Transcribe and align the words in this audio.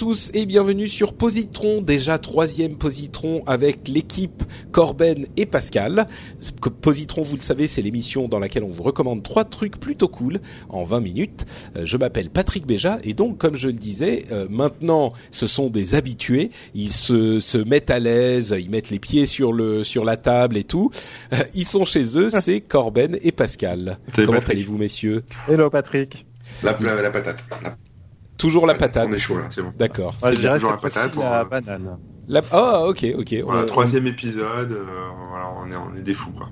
Tous 0.00 0.30
et 0.32 0.46
bienvenue 0.46 0.88
sur 0.88 1.12
Positron, 1.12 1.82
déjà 1.82 2.18
troisième 2.18 2.78
Positron 2.78 3.42
avec 3.46 3.86
l'équipe 3.86 4.42
Corben 4.72 5.26
et 5.36 5.44
Pascal. 5.44 6.08
Positron, 6.80 7.20
vous 7.20 7.36
le 7.36 7.42
savez, 7.42 7.66
c'est 7.66 7.82
l'émission 7.82 8.26
dans 8.26 8.38
laquelle 8.38 8.64
on 8.64 8.70
vous 8.70 8.82
recommande 8.82 9.22
trois 9.22 9.44
trucs 9.44 9.78
plutôt 9.78 10.08
cool 10.08 10.40
en 10.70 10.84
20 10.84 11.00
minutes. 11.00 11.44
Euh, 11.76 11.84
Je 11.84 11.98
m'appelle 11.98 12.30
Patrick 12.30 12.66
Béja 12.66 12.98
et 13.04 13.12
donc, 13.12 13.36
comme 13.36 13.56
je 13.58 13.66
le 13.66 13.74
disais, 13.74 14.24
euh, 14.32 14.46
maintenant, 14.48 15.12
ce 15.30 15.46
sont 15.46 15.68
des 15.68 15.94
habitués. 15.94 16.48
Ils 16.72 16.94
se, 16.94 17.38
se 17.40 17.58
mettent 17.58 17.90
à 17.90 17.98
l'aise, 17.98 18.56
ils 18.58 18.70
mettent 18.70 18.88
les 18.88 19.00
pieds 19.00 19.26
sur 19.26 19.52
le 19.52 19.84
sur 19.84 20.06
la 20.06 20.16
table 20.16 20.56
et 20.56 20.64
tout. 20.64 20.90
Euh, 21.34 21.36
Ils 21.52 21.66
sont 21.66 21.84
chez 21.84 22.16
eux, 22.16 22.30
c'est 22.40 22.62
Corben 22.62 23.18
et 23.20 23.32
Pascal. 23.32 23.98
Comment 24.16 24.38
allez-vous, 24.48 24.78
messieurs? 24.78 25.24
Hello 25.46 25.68
Patrick. 25.68 26.24
La, 26.62 26.74
la, 26.80 27.02
la 27.02 27.10
patate. 27.10 27.44
La 27.62 27.76
Toujours 28.40 28.66
la 28.66 28.74
patate. 28.74 29.06
On 29.08 29.12
est 29.12 29.18
chaud 29.18 29.36
là, 29.38 29.44
c'est 29.50 29.62
bon. 29.62 29.72
D'accord. 29.78 30.14
Ouais, 30.22 30.30
C'est 30.34 30.52
toujours 30.54 30.70
la 30.70 30.76
patate, 30.78 31.16
on 31.16 31.20
la 31.20 31.44
banane. 31.44 31.98
La... 32.28 32.42
Ah, 32.52 32.86
ok, 32.86 33.06
ok. 33.18 33.34
Voilà, 33.44 33.62
On- 33.62 33.66
troisième 33.66 34.06
épisode, 34.06 34.72
euh, 34.72 34.84
voilà, 35.30 35.50
on 35.60 35.70
est, 35.70 35.76
on 35.76 35.94
est 35.98 36.02
des 36.02 36.14
fous 36.14 36.32
quoi. 36.32 36.48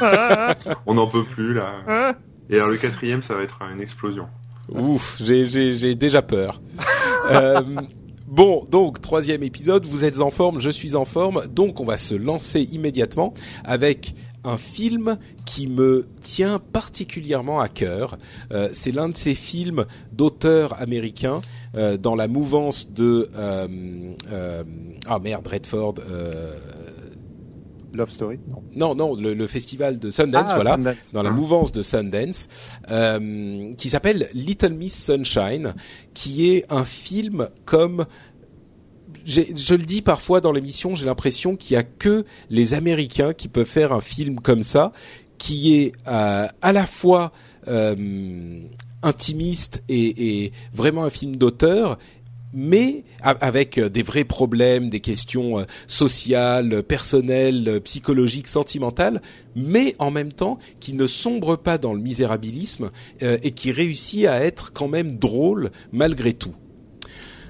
on 0.86 0.94
n'en 0.94 1.06
peut 1.06 1.24
plus 1.24 1.54
là. 1.54 2.14
Et 2.50 2.56
alors 2.56 2.68
le 2.68 2.76
quatrième, 2.76 3.22
ça 3.22 3.34
va 3.34 3.42
être 3.42 3.58
une 3.72 3.80
explosion. 3.80 4.26
Ouf, 4.68 5.16
j'ai, 5.20 5.46
j'ai, 5.46 5.74
j'ai 5.74 5.94
déjà 5.94 6.22
peur. 6.22 6.60
Euh, 7.28 7.60
bon, 8.28 8.64
donc 8.70 9.00
troisième 9.02 9.42
épisode, 9.42 9.84
vous 9.84 10.04
êtes 10.04 10.20
en 10.20 10.30
forme, 10.30 10.60
je 10.60 10.70
suis 10.70 10.94
en 10.94 11.04
forme, 11.04 11.42
donc 11.48 11.80
on 11.80 11.84
va 11.84 11.96
se 11.96 12.14
lancer 12.14 12.60
immédiatement 12.70 13.34
avec 13.64 14.14
un 14.46 14.56
film 14.58 15.18
qui 15.44 15.66
me 15.66 16.06
tient 16.22 16.58
particulièrement 16.58 17.60
à 17.60 17.68
cœur. 17.68 18.16
Euh, 18.52 18.68
c'est 18.72 18.92
l'un 18.92 19.08
de 19.08 19.16
ces 19.16 19.34
films 19.34 19.84
d'auteurs 20.12 20.80
américains 20.80 21.40
euh, 21.74 21.96
dans 21.96 22.14
la 22.14 22.28
mouvance 22.28 22.90
de 22.90 23.28
euh, 23.36 23.66
euh, 24.32 24.64
ah 25.06 25.18
merde 25.18 25.46
Redford. 25.46 25.94
euh, 26.08 26.30
Love 27.94 28.10
Story? 28.10 28.38
Non. 28.48 28.62
non, 28.74 28.94
non, 28.94 29.14
le, 29.16 29.32
le 29.32 29.46
festival 29.46 29.98
de 29.98 30.10
Sundance, 30.10 30.48
Ah, 30.50 30.54
voilà 30.56 30.72
Sundance. 30.72 30.96
dans 31.14 31.22
la 31.22 31.30
Hein. 31.30 31.32
mouvance 31.32 31.72
de 31.72 31.82
Sundance, 31.82 32.48
euh, 32.90 33.72
qui 33.74 33.88
s'appelle 33.88 34.28
Little 34.34 34.74
Miss 34.74 35.02
Sunshine, 35.02 35.72
qui 36.12 36.50
est 36.50 36.70
un 36.70 36.84
film 36.84 37.48
comme 37.64 38.04
je 39.26 39.74
le 39.74 39.84
dis 39.84 40.02
parfois 40.02 40.40
dans 40.40 40.52
l'émission, 40.52 40.94
j'ai 40.94 41.06
l'impression 41.06 41.56
qu'il 41.56 41.74
y 41.74 41.76
a 41.76 41.82
que 41.82 42.24
les 42.48 42.74
Américains 42.74 43.34
qui 43.34 43.48
peuvent 43.48 43.66
faire 43.66 43.92
un 43.92 44.00
film 44.00 44.40
comme 44.40 44.62
ça, 44.62 44.92
qui 45.38 45.74
est 45.74 45.92
euh, 46.08 46.46
à 46.62 46.72
la 46.72 46.86
fois 46.86 47.32
euh, 47.68 48.60
intimiste 49.02 49.82
et, 49.88 50.52
vraiment 50.72 51.04
un 51.04 51.10
film 51.10 51.36
d'auteur, 51.36 51.98
mais 52.52 53.04
avec 53.20 53.76
euh, 53.76 53.88
des 53.90 54.02
vrais 54.02 54.24
problèmes, 54.24 54.88
des 54.88 55.00
questions 55.00 55.66
sociales, 55.86 56.82
personnelles, 56.82 57.80
psychologiques, 57.84 58.48
sentimentales, 58.48 59.20
mais 59.54 59.94
en 59.98 60.10
même 60.10 60.32
temps 60.32 60.58
qui 60.80 60.94
ne 60.94 61.06
sombre 61.06 61.56
pas 61.56 61.78
dans 61.78 61.92
le 61.92 62.00
misérabilisme 62.00 62.90
et 63.20 63.50
qui 63.52 63.72
réussit 63.72 64.26
à 64.26 64.40
être 64.44 64.72
quand 64.72 64.88
même 64.88 65.18
drôle 65.18 65.70
malgré 65.92 66.32
tout. 66.32 66.54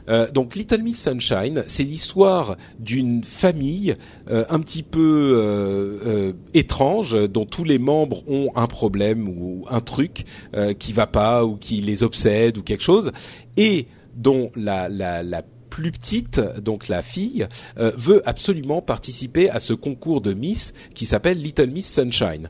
Euh, 0.09 0.31
donc 0.31 0.55
Little 0.55 0.83
Miss 0.83 1.03
Sunshine, 1.03 1.65
c'est 1.67 1.85
l'histoire 1.85 2.57
d'une 2.79 3.25
famille 3.25 3.97
euh, 4.31 4.45
un 4.49 4.61
petit 4.61 4.83
peu 4.83 5.33
euh, 5.35 5.99
euh, 6.07 6.33
étrange, 6.55 7.17
dont 7.29 7.47
tous 7.47 7.65
les 7.65 7.79
membres 7.79 8.23
ont 8.29 8.51
un 8.55 8.67
problème 8.67 9.29
ou 9.29 9.65
un 9.71 9.81
truc 9.81 10.25
euh, 10.55 10.73
qui 10.75 10.93
va 10.93 11.07
pas 11.07 11.45
ou 11.45 11.57
qui 11.57 11.81
les 11.81 12.03
obsède 12.03 12.59
ou 12.59 12.63
quelque 12.63 12.85
chose, 12.85 13.13
et 13.57 13.87
dont 14.17 14.51
la, 14.57 14.89
la, 14.89 15.23
la 15.23 15.43
plus 15.69 15.93
petite, 15.93 16.41
donc 16.63 16.89
la 16.89 17.03
fille, 17.03 17.47
euh, 17.79 17.93
veut 17.97 18.23
absolument 18.27 18.81
participer 18.81 19.51
à 19.51 19.59
ce 19.59 19.75
concours 19.75 20.23
de 20.23 20.33
Miss 20.33 20.73
qui 20.95 21.05
s'appelle 21.05 21.39
Little 21.43 21.71
Miss 21.71 21.93
Sunshine. 21.93 22.49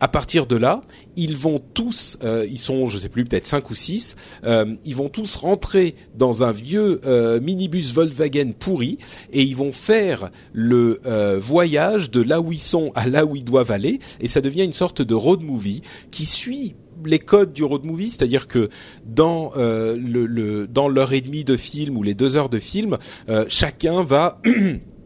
À 0.00 0.06
partir 0.06 0.46
de 0.46 0.54
là, 0.54 0.82
ils 1.16 1.36
vont 1.36 1.60
tous, 1.74 2.18
euh, 2.22 2.46
ils 2.48 2.58
sont, 2.58 2.86
je 2.86 2.98
sais 2.98 3.08
plus, 3.08 3.24
peut-être 3.24 3.46
cinq 3.46 3.70
ou 3.70 3.74
six, 3.74 4.14
euh, 4.44 4.76
ils 4.84 4.94
vont 4.94 5.08
tous 5.08 5.34
rentrer 5.34 5.96
dans 6.14 6.44
un 6.44 6.52
vieux 6.52 7.00
euh, 7.04 7.40
minibus 7.40 7.92
Volkswagen 7.92 8.52
pourri 8.56 8.98
et 9.32 9.42
ils 9.42 9.56
vont 9.56 9.72
faire 9.72 10.30
le 10.52 11.00
euh, 11.06 11.38
voyage 11.40 12.10
de 12.10 12.22
là 12.22 12.40
où 12.40 12.52
ils 12.52 12.60
sont 12.60 12.92
à 12.94 13.08
là 13.08 13.26
où 13.26 13.34
ils 13.34 13.44
doivent 13.44 13.72
aller 13.72 13.98
et 14.20 14.28
ça 14.28 14.40
devient 14.40 14.64
une 14.64 14.72
sorte 14.72 15.02
de 15.02 15.14
road 15.14 15.42
movie 15.42 15.82
qui 16.12 16.26
suit 16.26 16.76
les 17.04 17.20
codes 17.20 17.52
du 17.52 17.62
road 17.62 17.84
movie, 17.84 18.10
c'est-à-dire 18.10 18.48
que 18.48 18.70
dans 19.06 19.52
euh, 19.56 19.96
le, 19.96 20.66
dans 20.66 20.88
l'heure 20.88 21.12
et 21.12 21.20
demie 21.20 21.44
de 21.44 21.56
film 21.56 21.96
ou 21.96 22.02
les 22.02 22.14
deux 22.14 22.36
heures 22.36 22.48
de 22.48 22.58
film, 22.58 22.98
chacun 23.48 24.02
va 24.02 24.40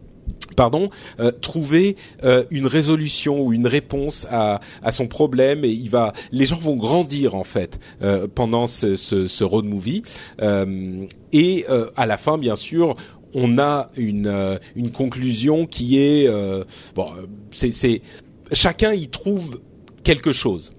pardon, 0.56 0.88
euh, 1.18 1.30
trouver 1.32 1.96
euh, 2.24 2.44
une 2.50 2.66
résolution 2.66 3.40
ou 3.42 3.52
une 3.52 3.66
réponse 3.66 4.26
à, 4.30 4.60
son 4.90 5.06
problème 5.06 5.64
et 5.64 5.70
il 5.70 5.88
va, 5.88 6.12
les 6.30 6.46
gens 6.46 6.56
vont 6.56 6.76
grandir 6.76 7.34
en 7.34 7.44
fait 7.44 7.80
euh, 8.02 8.26
pendant 8.32 8.66
ce, 8.66 9.44
road 9.44 9.64
movie 9.64 10.02
et 11.32 11.66
à 11.96 12.06
la 12.06 12.16
fin 12.16 12.38
bien 12.38 12.56
sûr 12.56 12.94
on 13.34 13.58
a 13.58 13.86
une 13.96 14.58
une 14.76 14.92
conclusion 14.92 15.66
qui 15.66 15.98
est 15.98 16.28
bon 16.94 17.10
c'est 17.50 18.02
chacun 18.52 18.92
y 18.92 19.08
trouve 19.08 19.60
quelque 20.02 20.32
chose. 20.32 20.72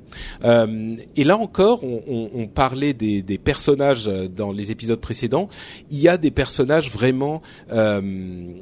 Euh, 0.44 0.96
et 1.16 1.24
là 1.24 1.38
encore, 1.38 1.84
on, 1.84 2.01
on, 2.07 2.29
on 2.34 2.47
parlait 2.47 2.94
des, 2.94 3.22
des 3.22 3.38
personnages 3.38 4.07
euh, 4.07 4.28
dans 4.28 4.51
les 4.51 4.72
épisodes 4.72 5.00
précédents. 5.00 5.47
Il 5.90 6.00
y 6.00 6.07
a 6.07 6.18
des 6.18 6.31
personnages 6.31 6.90
vraiment 6.91 7.41
euh, 7.72 8.53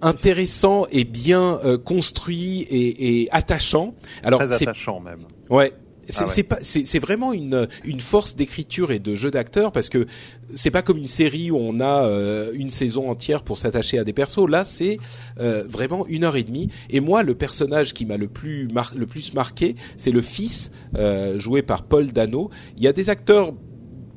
intéressants 0.00 0.86
et 0.92 1.04
bien 1.04 1.58
construits 1.84 2.62
et, 2.62 3.22
et 3.22 3.28
attachants. 3.32 3.94
Alors 4.22 4.40
Très 4.40 4.62
attachant 4.62 5.00
même. 5.00 5.20
Ouais. 5.50 5.72
C'est 6.08 6.20
Ah 6.20 6.24
ouais. 6.26 6.32
c'est 6.32 6.42
pas 6.42 6.58
c'est 6.62 6.98
vraiment 6.98 7.32
une 7.32 7.68
une 7.84 8.00
force 8.00 8.34
d'écriture 8.34 8.90
et 8.92 8.98
de 8.98 9.14
jeu 9.14 9.30
d'acteur 9.30 9.72
parce 9.72 9.88
que 9.88 10.06
c'est 10.54 10.70
pas 10.70 10.82
comme 10.82 10.96
une 10.98 11.08
série 11.08 11.50
où 11.50 11.56
on 11.58 11.80
a 11.80 12.06
euh, 12.06 12.50
une 12.54 12.70
saison 12.70 13.10
entière 13.10 13.42
pour 13.42 13.58
s'attacher 13.58 13.98
à 13.98 14.04
des 14.04 14.12
persos. 14.14 14.48
Là, 14.48 14.64
c'est 14.64 14.98
euh, 15.38 15.64
vraiment 15.68 16.06
une 16.08 16.24
heure 16.24 16.36
et 16.36 16.44
demie. 16.44 16.70
Et 16.90 17.00
moi, 17.00 17.22
le 17.22 17.34
personnage 17.34 17.92
qui 17.92 18.06
m'a 18.06 18.16
le 18.16 18.28
plus 18.28 18.68
mar- 18.68 18.94
le 18.96 19.06
plus 19.06 19.34
marqué, 19.34 19.76
c'est 19.96 20.10
le 20.10 20.22
fils 20.22 20.70
euh, 20.96 21.38
joué 21.38 21.60
par 21.62 21.82
Paul 21.82 22.06
Dano. 22.12 22.50
Il 22.78 22.82
y 22.82 22.88
a 22.88 22.92
des 22.92 23.10
acteurs 23.10 23.52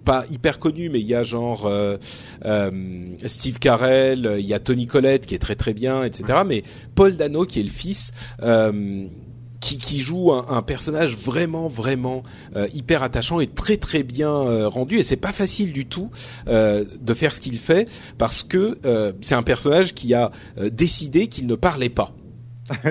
pas 0.05 0.25
hyper 0.31 0.57
connus, 0.57 0.89
mais 0.89 0.99
il 0.99 1.05
y 1.05 1.13
a 1.13 1.23
genre 1.23 1.67
euh, 1.67 1.97
euh, 2.45 2.71
Steve 3.25 3.59
Carell, 3.59 4.35
il 4.39 4.45
y 4.47 4.53
a 4.53 4.59
Tony 4.59 4.87
Collette 4.87 5.27
qui 5.27 5.35
est 5.35 5.39
très 5.39 5.55
très 5.55 5.73
bien, 5.75 6.03
etc. 6.03 6.39
Mais 6.47 6.63
Paul 6.95 7.17
Dano 7.17 7.45
qui 7.45 7.59
est 7.59 7.63
le 7.63 7.69
fils. 7.69 8.11
Euh, 8.41 9.05
qui, 9.61 9.77
qui 9.77 9.99
joue 10.01 10.33
un, 10.33 10.45
un 10.49 10.61
personnage 10.61 11.15
vraiment 11.15 11.69
vraiment 11.69 12.23
euh, 12.55 12.67
hyper 12.73 13.03
attachant 13.03 13.39
et 13.39 13.47
très 13.47 13.77
très 13.77 14.03
bien 14.03 14.31
euh, 14.31 14.67
rendu. 14.67 14.99
Et 14.99 15.03
c'est 15.05 15.15
pas 15.15 15.31
facile 15.31 15.71
du 15.71 15.85
tout 15.85 16.09
euh, 16.47 16.83
de 16.99 17.13
faire 17.13 17.33
ce 17.33 17.39
qu'il 17.39 17.59
fait 17.59 17.87
parce 18.17 18.43
que 18.43 18.77
euh, 18.85 19.13
c'est 19.21 19.35
un 19.35 19.43
personnage 19.43 19.93
qui 19.93 20.13
a 20.13 20.31
euh, 20.57 20.69
décidé 20.69 21.27
qu'il 21.27 21.47
ne 21.47 21.55
parlait 21.55 21.89
pas. 21.89 22.13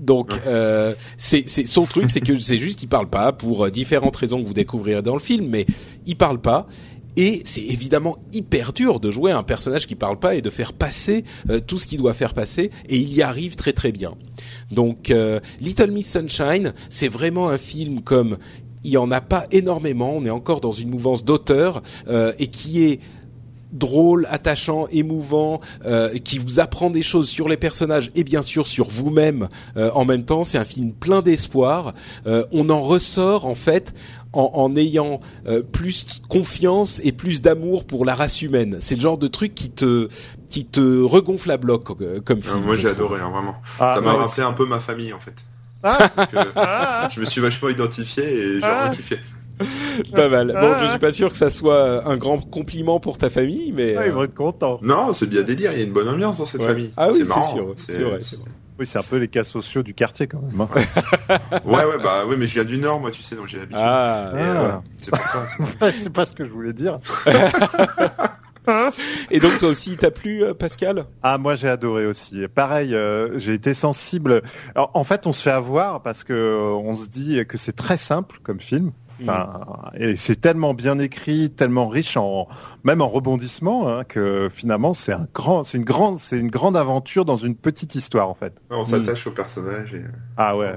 Donc 0.00 0.32
euh, 0.46 0.94
c'est 1.16 1.46
son 1.48 1.86
truc 1.86 2.10
c'est 2.10 2.20
que 2.20 2.38
c'est 2.38 2.58
juste 2.58 2.78
qu'il 2.78 2.88
parle 2.88 3.08
pas 3.08 3.32
pour 3.32 3.64
euh, 3.66 3.70
différentes 3.70 4.14
raisons 4.16 4.40
que 4.40 4.46
vous 4.46 4.54
découvrirez 4.54 5.02
dans 5.02 5.14
le 5.14 5.20
film 5.20 5.46
mais 5.48 5.66
il 6.04 6.16
parle 6.16 6.40
pas 6.40 6.66
et 7.16 7.42
c'est 7.44 7.62
évidemment 7.62 8.16
hyper 8.32 8.72
dur 8.72 9.00
de 9.00 9.10
jouer 9.10 9.32
un 9.32 9.42
personnage 9.42 9.86
qui 9.86 9.94
parle 9.94 10.18
pas 10.18 10.34
et 10.34 10.42
de 10.42 10.50
faire 10.50 10.72
passer 10.72 11.24
euh, 11.50 11.60
tout 11.60 11.78
ce 11.78 11.86
qu'il 11.86 11.98
doit 11.98 12.14
faire 12.14 12.34
passer, 12.34 12.70
et 12.88 12.96
il 12.96 13.12
y 13.12 13.22
arrive 13.22 13.56
très 13.56 13.72
très 13.72 13.92
bien. 13.92 14.14
Donc 14.70 15.10
euh, 15.10 15.40
Little 15.60 15.90
Miss 15.90 16.10
Sunshine, 16.10 16.72
c'est 16.88 17.08
vraiment 17.08 17.48
un 17.48 17.58
film 17.58 18.00
comme 18.00 18.38
il 18.84 18.90
y 18.90 18.96
en 18.96 19.10
a 19.10 19.20
pas 19.20 19.46
énormément. 19.50 20.16
On 20.16 20.24
est 20.24 20.30
encore 20.30 20.60
dans 20.60 20.72
une 20.72 20.90
mouvance 20.90 21.24
d'auteur 21.24 21.82
euh, 22.08 22.32
et 22.38 22.48
qui 22.48 22.82
est 22.84 23.00
drôle, 23.72 24.26
attachant, 24.30 24.86
émouvant, 24.88 25.60
euh, 25.86 26.16
qui 26.18 26.38
vous 26.38 26.60
apprend 26.60 26.90
des 26.90 27.02
choses 27.02 27.28
sur 27.28 27.48
les 27.48 27.56
personnages 27.56 28.10
et 28.14 28.22
bien 28.22 28.42
sûr 28.42 28.68
sur 28.68 28.88
vous-même 28.88 29.48
euh, 29.76 29.90
en 29.94 30.04
même 30.04 30.24
temps. 30.24 30.44
C'est 30.44 30.58
un 30.58 30.64
film 30.64 30.92
plein 30.92 31.22
d'espoir. 31.22 31.94
Euh, 32.26 32.44
on 32.52 32.68
en 32.70 32.80
ressort 32.80 33.46
en 33.46 33.54
fait 33.54 33.94
en, 34.32 34.50
en 34.54 34.76
ayant 34.76 35.20
euh, 35.46 35.62
plus 35.62 36.20
confiance 36.28 37.00
et 37.04 37.12
plus 37.12 37.42
d'amour 37.42 37.84
pour 37.84 38.04
la 38.04 38.14
race 38.14 38.42
humaine. 38.42 38.78
C'est 38.80 38.94
le 38.94 39.00
genre 39.00 39.18
de 39.18 39.28
truc 39.28 39.54
qui 39.54 39.70
te 39.70 40.08
qui 40.50 40.64
te 40.66 41.02
regonfle 41.02 41.50
à 41.50 41.56
bloc 41.56 41.90
euh, 42.00 42.20
comme 42.20 42.38
Euh, 42.38 42.42
film. 42.42 42.64
moi 42.64 42.76
j'ai 42.76 42.88
adoré, 42.88 43.20
hein, 43.20 43.30
vraiment. 43.30 43.54
Ah, 43.80 43.94
ça 43.96 44.00
m'a 44.02 44.12
ouais, 44.14 44.18
rappelé 44.22 44.42
un 44.42 44.52
peu 44.52 44.66
ma 44.66 44.80
famille 44.80 45.12
en 45.12 45.18
fait. 45.18 45.34
Ah. 45.82 46.10
Donc, 46.16 46.28
euh, 46.34 47.08
je 47.10 47.20
me 47.20 47.24
suis 47.24 47.40
vachement 47.40 47.68
identifié 47.68 48.24
et 48.24 48.40
j'ai 48.56 48.60
Ah. 48.62 48.74
vraiment 48.80 48.94
kiffé. 48.96 49.18
Pas 50.14 50.28
mal. 50.28 50.48
Bon, 50.48 50.54
Ah. 50.74 50.80
je 50.84 50.90
suis 50.90 50.98
pas 50.98 51.12
sûr 51.12 51.30
que 51.30 51.36
ça 51.36 51.50
soit 51.50 52.06
un 52.08 52.16
grand 52.16 52.38
compliment 52.38 53.00
pour 53.00 53.18
ta 53.18 53.30
famille, 53.30 53.72
mais 53.72 53.96
Ah, 53.96 54.06
ils 54.06 54.12
vont 54.12 54.24
être 54.24 54.34
contents. 54.34 54.78
Non, 54.82 55.12
c'est 55.14 55.26
bien 55.28 55.42
délire, 55.42 55.72
il 55.72 55.78
y 55.78 55.82
a 55.82 55.84
une 55.84 55.92
bonne 55.92 56.08
ambiance 56.08 56.38
dans 56.38 56.46
cette 56.46 56.60
ouais. 56.62 56.66
famille. 56.68 56.90
Ah 56.96 57.08
oui, 57.12 57.18
c'est 57.20 57.28
marrant, 57.28 57.54
sûr. 57.54 57.74
C'est 57.76 58.02
vrai. 58.02 58.20
C'est 58.84 58.98
vrai. 58.98 59.02
Oui, 59.02 59.04
c'est 59.04 59.06
un 59.06 59.08
peu 59.10 59.16
les 59.18 59.28
cas 59.28 59.44
sociaux 59.44 59.82
du 59.82 59.94
quartier 59.94 60.26
quand 60.26 60.40
même. 60.40 60.60
hein. 60.60 60.68
Ouais, 61.64 61.84
ouais, 61.84 61.98
bah 62.02 62.24
oui, 62.26 62.36
mais 62.38 62.46
je 62.46 62.54
viens 62.54 62.64
du 62.64 62.78
Nord, 62.78 63.00
moi, 63.00 63.10
tu 63.10 63.22
sais, 63.22 63.34
donc 63.36 63.46
j'ai 63.48 63.58
l'habitude. 63.58 63.80
Ah. 63.82 64.32
Et, 64.34 64.40
Ah. 64.40 64.42
euh, 64.44 64.70
c'est 64.98 65.10
pour 65.10 65.20
ça. 65.20 65.46
c'est 66.00 66.12
pas 66.12 66.26
ce 66.26 66.32
que 66.32 66.44
je 66.46 66.50
voulais 66.50 66.72
dire. 66.72 66.98
Et 69.32 69.40
donc 69.40 69.58
toi 69.58 69.68
aussi, 69.70 69.96
t'as 69.96 70.12
plu, 70.12 70.44
euh, 70.44 70.54
Pascal? 70.54 71.06
Ah, 71.24 71.36
moi 71.36 71.56
j'ai 71.56 71.68
adoré 71.68 72.06
aussi. 72.06 72.46
Pareil, 72.54 72.94
euh, 72.94 73.36
j'ai 73.38 73.54
été 73.54 73.74
sensible. 73.74 74.40
Alors, 74.76 74.92
en 74.94 75.02
fait, 75.02 75.26
on 75.26 75.32
se 75.32 75.42
fait 75.42 75.50
avoir 75.50 76.00
parce 76.02 76.22
que 76.22 76.32
euh, 76.32 76.70
on 76.72 76.94
se 76.94 77.08
dit 77.08 77.44
que 77.48 77.58
c'est 77.58 77.72
très 77.74 77.96
simple 77.96 78.38
comme 78.44 78.60
film. 78.60 78.92
Enfin, 79.22 79.90
et 79.94 80.16
c'est 80.16 80.40
tellement 80.40 80.74
bien 80.74 80.98
écrit, 80.98 81.50
tellement 81.50 81.88
riche 81.88 82.16
en 82.16 82.48
même 82.84 83.00
en 83.00 83.08
rebondissements 83.08 83.88
hein, 83.88 84.04
que 84.04 84.48
finalement 84.52 84.94
c'est 84.94 85.12
un 85.12 85.26
grand, 85.34 85.64
c'est 85.64 85.78
une 85.78 85.84
grande, 85.84 86.18
c'est 86.18 86.38
une 86.38 86.50
grande 86.50 86.76
aventure 86.76 87.24
dans 87.24 87.36
une 87.36 87.54
petite 87.54 87.94
histoire 87.94 88.28
en 88.28 88.34
fait. 88.34 88.54
On 88.70 88.84
s'attache 88.84 89.26
au 89.26 89.32
personnage 89.32 89.94
et. 89.94 90.04
Ah 90.36 90.56
ouais, 90.56 90.74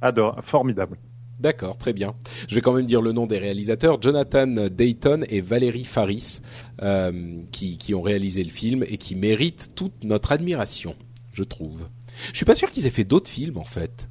adore, 0.00 0.38
formidable. 0.42 0.96
D'accord, 1.38 1.76
très 1.76 1.92
bien. 1.92 2.14
Je 2.48 2.54
vais 2.54 2.62
quand 2.62 2.72
même 2.72 2.86
dire 2.86 3.02
le 3.02 3.12
nom 3.12 3.26
des 3.26 3.38
réalisateurs 3.38 4.00
Jonathan 4.00 4.46
Dayton 4.46 5.22
et 5.28 5.42
Valérie 5.42 5.84
Faris, 5.84 6.40
euh, 6.82 7.12
qui, 7.52 7.76
qui 7.76 7.94
ont 7.94 8.00
réalisé 8.00 8.42
le 8.42 8.50
film 8.50 8.84
et 8.88 8.96
qui 8.96 9.16
méritent 9.16 9.72
toute 9.74 10.02
notre 10.02 10.32
admiration, 10.32 10.94
je 11.32 11.42
trouve. 11.42 11.88
Je 12.32 12.36
suis 12.36 12.46
pas 12.46 12.54
sûr 12.54 12.70
qu'ils 12.70 12.86
aient 12.86 12.90
fait 12.90 13.04
d'autres 13.04 13.28
films 13.28 13.58
en 13.58 13.64
fait, 13.64 14.08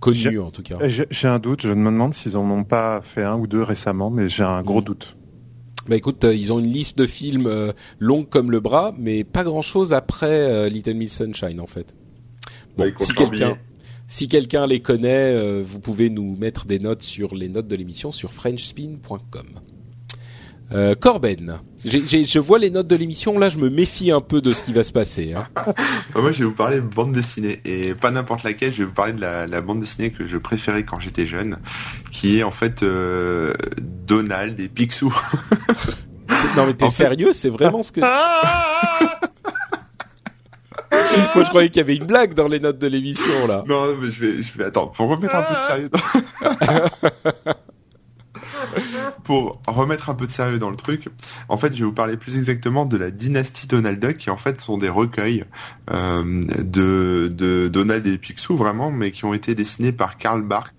connus 0.00 0.16
J'ai- 0.18 0.38
en 0.38 0.50
tout 0.50 0.62
cas. 0.62 0.78
J'ai 0.88 1.28
un 1.28 1.38
doute, 1.38 1.62
je 1.62 1.68
me 1.70 1.90
demande 1.90 2.14
s'ils 2.14 2.36
en 2.36 2.48
ont 2.50 2.64
pas 2.64 3.00
fait 3.02 3.22
un 3.24 3.36
ou 3.36 3.46
deux 3.46 3.62
récemment, 3.62 4.10
mais 4.10 4.28
j'ai 4.28 4.42
un 4.44 4.62
gros 4.62 4.80
Mm. 4.80 4.84
doute. 4.84 5.16
Bah 5.88 5.96
écoute, 5.96 6.22
euh, 6.24 6.34
ils 6.34 6.52
ont 6.52 6.58
une 6.58 6.66
liste 6.70 6.98
de 6.98 7.06
films 7.06 7.46
euh, 7.46 7.72
longue 7.98 8.28
comme 8.28 8.50
le 8.50 8.60
bras, 8.60 8.94
mais 8.98 9.24
pas 9.24 9.42
grand 9.42 9.62
chose 9.62 9.94
après 9.94 10.26
euh, 10.30 10.68
Little 10.68 10.94
Miss 10.94 11.14
Sunshine 11.16 11.60
en 11.60 11.66
fait. 11.66 11.94
Bon, 12.76 12.84
Bah, 12.84 12.90
si 13.00 13.14
quelqu'un 13.14 13.56
si 14.06 14.28
quelqu'un 14.28 14.66
les 14.66 14.80
connaît, 14.80 15.32
euh, 15.34 15.62
vous 15.64 15.80
pouvez 15.80 16.10
nous 16.10 16.36
mettre 16.36 16.66
des 16.66 16.78
notes 16.78 17.02
sur 17.02 17.34
les 17.34 17.48
notes 17.48 17.68
de 17.68 17.76
l'émission 17.76 18.12
sur 18.12 18.32
frenchspin.com. 18.32 19.46
Euh, 21.86 21.90
Corben, 21.90 22.06
j'ai- 22.06 22.06
j'ai- 22.06 22.24
je 22.26 22.38
vois 22.38 22.58
les 22.58 22.70
notes 22.70 22.86
de 22.88 22.96
l'émission, 22.96 23.38
là 23.38 23.50
je 23.50 23.58
me 23.58 23.68
méfie 23.70 24.10
un 24.10 24.20
peu 24.20 24.40
de 24.40 24.52
ce 24.52 24.62
qui 24.62 24.72
va 24.72 24.82
se 24.84 24.92
passer. 24.92 25.34
Hein. 25.34 25.46
Bah, 26.14 26.20
moi, 26.22 26.32
je 26.32 26.38
vais 26.40 26.44
vous 26.46 26.52
parler 26.54 26.80
bande 26.80 27.12
dessinée 27.12 27.60
et 27.64 27.94
pas 27.94 28.10
n'importe 28.10 28.42
laquelle. 28.42 28.72
Je 28.72 28.78
vais 28.78 28.84
vous 28.86 28.92
parler 28.92 29.12
de 29.12 29.20
la, 29.20 29.46
la 29.46 29.60
bande 29.60 29.80
dessinée 29.80 30.10
que 30.10 30.26
je 30.26 30.36
préférais 30.38 30.82
quand 30.84 30.98
j'étais 30.98 31.26
jeune, 31.26 31.58
qui 32.10 32.38
est 32.38 32.42
en 32.42 32.50
fait 32.50 32.82
euh, 32.82 33.52
Donald 33.80 34.58
et 34.60 34.68
Picsou. 34.68 35.14
Non 36.56 36.66
mais 36.66 36.74
t'es 36.74 36.84
En 36.84 36.90
fait- 36.90 37.04
sérieux, 37.04 37.32
c'est 37.32 37.48
vraiment 37.48 37.82
ce 37.82 37.90
que... 37.92 38.00
Moi 41.34 41.44
je 41.44 41.48
croyais 41.48 41.68
qu'il 41.68 41.78
y 41.78 41.80
avait 41.80 41.96
une 41.96 42.06
blague 42.06 42.34
dans 42.34 42.48
les 42.48 42.60
notes 42.60 42.78
de 42.78 42.86
l'émission 42.86 43.46
là. 43.46 43.64
non, 43.66 43.94
mais 44.00 44.10
je 44.10 44.20
vais, 44.24 44.42
je 44.42 44.56
vais 44.58 44.64
attends 44.64 44.86
pour 44.88 45.08
remettre 45.08 45.34
un 45.34 45.42
peu 45.42 45.54
de 45.54 45.60
sérieux. 45.68 45.88
Dans... 45.88 47.52
pour 49.28 49.60
remettre 49.66 50.08
un 50.08 50.14
peu 50.14 50.26
de 50.26 50.30
sérieux 50.30 50.58
dans 50.58 50.70
le 50.70 50.76
truc, 50.76 51.10
en 51.50 51.58
fait, 51.58 51.74
je 51.74 51.80
vais 51.80 51.84
vous 51.84 51.92
parler 51.92 52.16
plus 52.16 52.38
exactement 52.38 52.86
de 52.86 52.96
la 52.96 53.10
dynastie 53.10 53.66
Donald 53.66 54.00
Duck, 54.00 54.16
qui 54.16 54.30
en 54.30 54.38
fait 54.38 54.58
sont 54.58 54.78
des 54.78 54.88
recueils 54.88 55.44
euh, 55.90 56.42
de, 56.62 57.28
de 57.30 57.68
Donald 57.68 58.06
et 58.06 58.16
Picsou 58.16 58.56
vraiment, 58.56 58.90
mais 58.90 59.10
qui 59.10 59.26
ont 59.26 59.34
été 59.34 59.54
dessinés 59.54 59.92
par 59.92 60.16
Karl 60.16 60.40
Barks. 60.40 60.72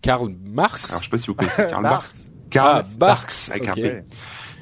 Karl 0.00 0.32
Marx? 0.44 0.88
Alors, 0.88 1.00
je 1.00 1.06
sais 1.06 1.10
pas 1.10 1.18
si 1.18 1.26
vous 1.26 1.34
connaissez 1.34 1.66
Karl 1.68 1.82
Barks. 1.82 2.04
Barks. 2.04 2.14
Karl 2.50 2.82
Ah, 2.84 2.96
Barks, 2.96 3.34
avec 3.50 3.66
un 3.66 3.72
ok. 3.72 3.82
P. 3.82 4.02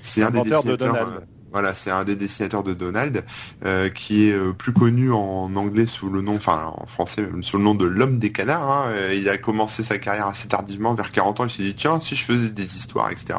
C'est 0.01 0.23
un 0.23 0.31
des 0.31 0.39
Inventeur 0.39 0.63
de 0.65 0.77
dessinateurs. 0.77 1.07
Donald. 1.07 1.27
Voilà, 1.53 1.75
c'est 1.75 1.91
un 1.91 2.05
des 2.05 2.17
dessinateurs 2.17 2.63
de 2.65 2.75
Donald, 2.75 3.25
euh, 3.65 3.89
qui 3.89 4.29
est 4.29 4.33
euh, 4.33 4.53
plus 4.53 4.73
connu 4.73 5.11
en 5.13 5.55
anglais 5.57 5.87
sous 5.87 6.11
le 6.11 6.21
nom, 6.21 6.37
enfin 6.37 6.73
en 6.77 6.87
français 6.87 7.27
sous 7.41 7.57
le 7.57 7.63
nom 7.65 7.75
de 7.75 7.87
l'homme 7.87 8.19
des 8.19 8.33
canards. 8.33 8.71
hein. 8.71 8.85
Euh, 8.91 9.15
il 9.15 9.29
a 9.29 9.39
commencé 9.39 9.83
sa 9.83 9.99
carrière 9.99 10.27
assez 10.27 10.49
tardivement, 10.49 10.95
vers 10.95 11.11
40 11.11 11.41
ans. 11.41 11.45
Il 11.47 11.51
s'est 11.51 11.63
dit 11.63 11.75
tiens, 11.75 12.01
si 12.01 12.15
je 12.17 12.25
faisais 12.25 12.51
des 12.51 12.77
histoires, 12.77 13.11
etc. 13.11 13.39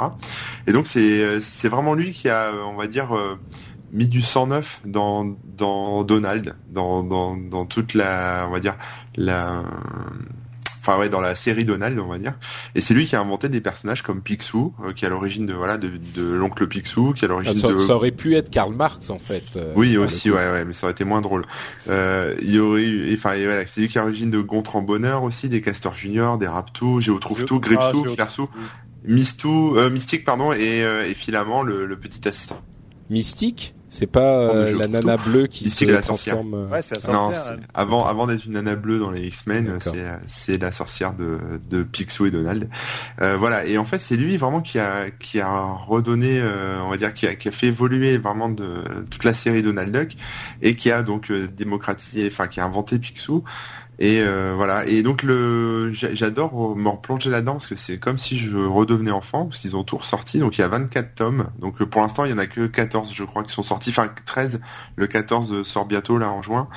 Et 0.66 0.72
donc 0.72 0.88
c'est 0.88 1.22
euh, 1.24 1.40
c'est 1.42 1.70
vraiment 1.70 1.94
lui 1.94 2.12
qui 2.12 2.30
a, 2.30 2.52
on 2.66 2.76
va 2.76 2.88
dire. 2.88 3.10
mis 3.94 4.08
du 4.10 4.22
sang 4.22 4.48
neuf 4.48 4.82
dans 4.86 5.38
dans 5.46 6.04
Donald, 6.04 6.56
dans 6.70 7.04
dans 7.04 7.38
dans 7.38 7.66
toute 7.66 7.94
la, 7.94 8.46
on 8.48 8.52
va 8.52 8.60
dire 8.60 8.76
la, 9.16 9.64
enfin 10.88 10.98
ouais, 11.00 11.10
dans 11.10 11.22
la 11.22 11.36
série 11.36 11.66
Donald, 11.66 12.00
on 12.00 12.08
va 12.08 12.18
dire. 12.18 12.34
Et 12.76 12.82
c'est 12.82 12.94
lui 12.94 13.06
qui 13.06 13.16
a 13.16 13.20
inventé 13.22 13.50
des 13.50 13.62
personnages 13.62 14.02
comme 14.04 14.22
Picsou, 14.22 14.74
euh, 14.86 14.94
qui 14.94 15.04
est 15.04 15.08
à 15.08 15.12
l'origine 15.12 15.46
de 15.46 15.54
voilà 15.54 15.78
de, 15.78 15.92
de 16.16 16.24
l'oncle 16.34 16.66
Picsou, 16.68 17.14
qui 17.14 17.24
est 17.24 17.26
à 17.26 17.30
l'origine 17.30 17.58
ça, 17.58 17.68
de 17.68 17.80
ça 17.80 17.96
aurait 17.96 18.12
pu 18.12 18.36
être 18.36 18.50
Karl 18.50 18.74
Marx 18.74 19.10
en 19.10 19.20
fait. 19.20 19.44
euh, 19.58 19.74
oui 19.76 19.98
aussi 19.98 20.32
ouais 20.32 20.38
ouais 20.52 20.64
mais 20.66 20.74
ça 20.74 20.86
aurait 20.88 20.94
été 20.94 21.04
moins 21.04 21.22
drôle. 21.22 21.46
Euh, 21.90 22.36
il 22.42 22.52
y 22.52 22.60
aurait 22.60 22.84
eu 22.84 23.14
enfin 23.16 23.36
voilà 23.36 23.68
c'est 23.68 23.82
lui 23.82 23.88
qui 23.90 23.98
est 23.98 24.02
à 24.02 24.04
l'origine 24.04 24.32
de 24.32 24.40
Gontran 24.42 24.82
Bonheur 24.82 25.24
aussi, 25.24 25.50
des 25.50 25.62
Castors 25.62 25.96
Junior, 25.96 26.38
des 26.38 26.48
Raptou, 26.48 27.02
Géo 27.02 27.20
trouve 27.20 27.44
tout, 27.46 27.62
Ah, 27.64 27.68
Gripsou, 27.68 28.06
Géo 28.06 28.14
Fiersou, 28.16 28.50
Mistou, 29.04 29.76
euh, 29.78 29.90
Mystique 29.90 30.24
pardon 30.26 30.52
et, 30.52 30.84
euh, 30.84 31.06
et 31.08 31.14
Filament 31.14 31.64
le, 31.64 31.86
le 31.86 31.96
petit 31.98 32.28
assistant. 32.28 32.62
Mystique, 33.10 33.74
c'est 33.90 34.08
pas 34.08 34.50
euh, 34.54 34.78
la 34.78 34.88
nana 34.88 35.18
bleue 35.18 35.48
qui 35.48 35.64
Mystique 35.66 35.88
se 35.90 35.94
la 35.94 36.02
sorcière. 36.02 36.36
transforme. 36.36 36.54
euh, 36.66 36.68
Ouais, 36.68 36.82
c'est 36.82 37.02
la 37.06 37.14
Non, 37.14 37.34
sorcière. 37.34 37.54
elle. 37.54 37.60
avant 37.74 38.06
avant 38.06 38.28
d'être 38.28 38.46
une 38.46 38.54
nana 38.54 38.76
bleue 38.76 39.00
dans 39.00 39.12
les 39.12 39.28
X-Men, 39.28 39.78
c'est 39.82 40.06
c'est 40.28 40.58
la 40.58 40.72
sorcière 40.72 41.14
de 41.14 41.38
de 41.70 41.84
Picsou 41.84 42.26
et 42.26 42.32
Donald. 42.32 42.70
Euh, 43.22 43.38
voilà 43.38 43.66
et 43.66 43.78
en 43.78 43.86
fait 43.86 44.00
c'est 44.00 44.18
lui 44.18 44.36
vraiment 44.38 44.62
qui 44.62 44.78
a 44.80 45.10
qui 45.20 45.40
a 45.40 45.64
redonné 45.88 46.40
euh, 46.42 46.80
on 46.86 46.90
va 46.90 46.98
dire 46.98 47.14
qui 47.14 47.28
a 47.28 47.36
qui 47.36 47.48
a 47.48 47.52
fait 47.52 47.68
évoluer 47.68 48.18
vraiment 48.18 48.50
de 48.50 48.84
toute 49.10 49.24
la 49.24 49.34
série 49.34 49.64
Donald 49.64 49.92
Duck 49.98 50.16
et 50.62 50.76
qui 50.76 50.92
a 50.92 51.02
donc 51.02 51.32
euh, 51.32 51.48
démocratisé 51.48 52.28
enfin 52.32 52.48
qui 52.48 52.60
a 52.60 52.66
inventé 52.66 53.00
Picsou 53.00 53.44
et 54.00 54.20
euh, 54.22 54.54
voilà. 54.56 54.86
Et 54.86 55.02
donc 55.04 55.24
le 55.24 55.92
j'a- 55.92 56.14
j'adore 56.14 56.76
me 56.76 56.90
replonger 56.90 57.30
là-dedans 57.30 57.54
parce 57.54 57.68
que 57.68 57.76
c'est 57.76 57.98
comme 57.98 58.18
si 58.18 58.38
je 58.38 58.58
redevenais 58.58 59.12
enfant 59.12 59.46
parce 59.46 59.60
qu'ils 59.60 59.76
ont 59.76 59.84
tout 59.84 59.98
ressorti. 59.98 60.40
Donc 60.40 60.58
il 60.58 60.62
y 60.62 60.64
a 60.64 60.68
24 60.68 61.16
tomes. 61.16 61.48
Donc 61.60 61.82
euh, 61.82 61.86
pour 61.86 62.02
l'instant 62.02 62.26
il 62.26 62.32
y 62.32 62.34
en 62.34 62.38
a 62.38 62.46
que 62.48 62.68
14 62.68 63.12
je 63.14 63.24
crois 63.24 63.44
qui 63.44 63.52
sont 63.52 63.64
sortis. 63.64 63.90
Enfin 63.90 64.10
13 64.26 64.60
le 64.96 65.08
14 65.08 65.64
sort 65.64 65.86
bientôt 65.86 66.18
là 66.18 66.30
en 66.32 66.42
juin. 66.42 66.68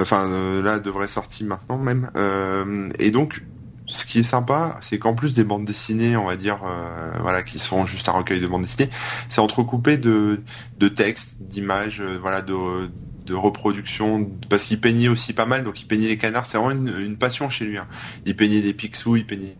Enfin 0.00 0.26
euh, 0.28 0.62
là 0.62 0.78
devrait 0.78 1.08
sortir 1.08 1.46
maintenant 1.46 1.78
même. 1.78 2.10
Euh, 2.16 2.88
et 2.98 3.10
donc 3.10 3.42
ce 3.86 4.06
qui 4.06 4.20
est 4.20 4.22
sympa, 4.22 4.78
c'est 4.82 5.00
qu'en 5.00 5.14
plus 5.14 5.34
des 5.34 5.42
bandes 5.42 5.64
dessinées, 5.64 6.16
on 6.16 6.24
va 6.24 6.36
dire, 6.36 6.60
euh, 6.64 7.10
voilà, 7.22 7.42
qui 7.42 7.58
sont 7.58 7.86
juste 7.86 8.08
un 8.08 8.12
recueil 8.12 8.40
de 8.40 8.46
bandes 8.46 8.62
dessinées, 8.62 8.88
c'est 9.28 9.40
entrecoupé 9.40 9.96
de, 9.98 10.40
de 10.78 10.86
textes, 10.88 11.30
d'images, 11.40 12.00
euh, 12.00 12.16
voilà, 12.22 12.40
de, 12.40 12.54
de 13.30 13.34
reproduction, 13.36 14.28
parce 14.48 14.64
qu'il 14.64 14.80
peignait 14.80 15.08
aussi 15.08 15.32
pas 15.32 15.46
mal, 15.46 15.62
donc 15.62 15.80
il 15.80 15.86
peignait 15.86 16.08
les 16.08 16.18
canards, 16.18 16.46
c'est 16.46 16.58
vraiment 16.58 16.72
une, 16.72 17.16
passion 17.16 17.48
chez 17.48 17.64
lui. 17.64 17.78
hein. 17.78 17.86
Il 18.26 18.34
peignait 18.34 18.60
des 18.60 18.74
Picsou, 18.74 19.16
il 19.16 19.24
peignait 19.24 19.56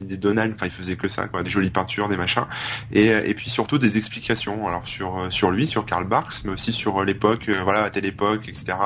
des 0.00 0.16
Donald, 0.16 0.54
enfin 0.54 0.66
il 0.66 0.72
faisait 0.72 0.96
que 0.96 1.08
ça, 1.08 1.26
quoi, 1.26 1.42
des 1.42 1.50
jolies 1.50 1.70
peintures, 1.70 2.08
des 2.08 2.16
machins, 2.16 2.46
et, 2.92 3.34
puis 3.34 3.50
surtout 3.50 3.76
des 3.76 3.98
explications, 3.98 4.66
alors 4.66 4.86
sur 4.86 5.18
euh, 5.18 5.30
sur 5.30 5.50
lui, 5.50 5.66
sur 5.66 5.84
Karl 5.84 6.06
Barks, 6.06 6.42
mais 6.44 6.52
aussi 6.52 6.72
sur 6.72 6.98
euh, 7.00 7.04
l'époque, 7.04 7.48
euh, 7.48 7.60
voilà, 7.64 7.82
à 7.82 7.90
telle 7.90 8.06
époque, 8.06 8.48
etc. 8.48 8.78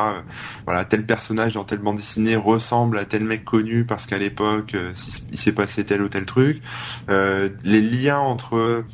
voilà, 0.65 0.85
tel 0.85 1.05
personnage 1.07 1.53
dans 1.53 1.65
telle 1.65 1.79
bande 1.79 1.97
dessinée 1.97 2.37
ressemble 2.37 2.99
à 2.99 3.05
tel 3.05 3.23
mec 3.23 3.45
connu 3.45 3.85
parce 3.85 4.07
qu'à 4.07 4.19
l'époque 4.19 4.75
euh, 4.75 4.93
il 5.31 5.39
s'est 5.39 5.53
passé 5.53 5.85
tel 5.85 6.03
ou 6.03 6.09
tel 6.09 6.25
truc, 6.25 6.63
les 7.09 7.81
liens 7.81 8.19
entre 8.19 8.85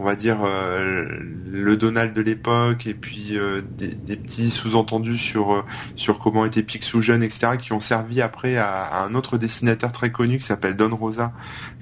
on 0.00 0.04
va 0.04 0.16
dire 0.16 0.38
euh, 0.42 1.04
le 1.46 1.76
Donald 1.76 2.14
de 2.14 2.22
l'époque 2.22 2.86
et 2.86 2.94
puis 2.94 3.36
euh, 3.36 3.60
des, 3.60 4.16
petits 4.16 4.50
sous-entendus 4.50 5.18
sur 5.18 5.52
euh, 5.52 5.62
sur 5.94 6.18
comment 6.18 6.46
était 6.46 6.62
Picsou 6.62 7.02
jeune 7.02 7.22
etc 7.22 7.58
qui 7.60 7.74
ont 7.74 7.80
servi 7.80 8.22
après 8.22 8.56
à, 8.56 9.02
un 9.04 9.14
autre 9.14 9.36
dessinateur 9.36 9.92
très 9.92 10.10
connu 10.10 10.38
qui 10.38 10.44
s'appelle 10.44 10.74
Don 10.74 10.96
Rosa 10.96 11.34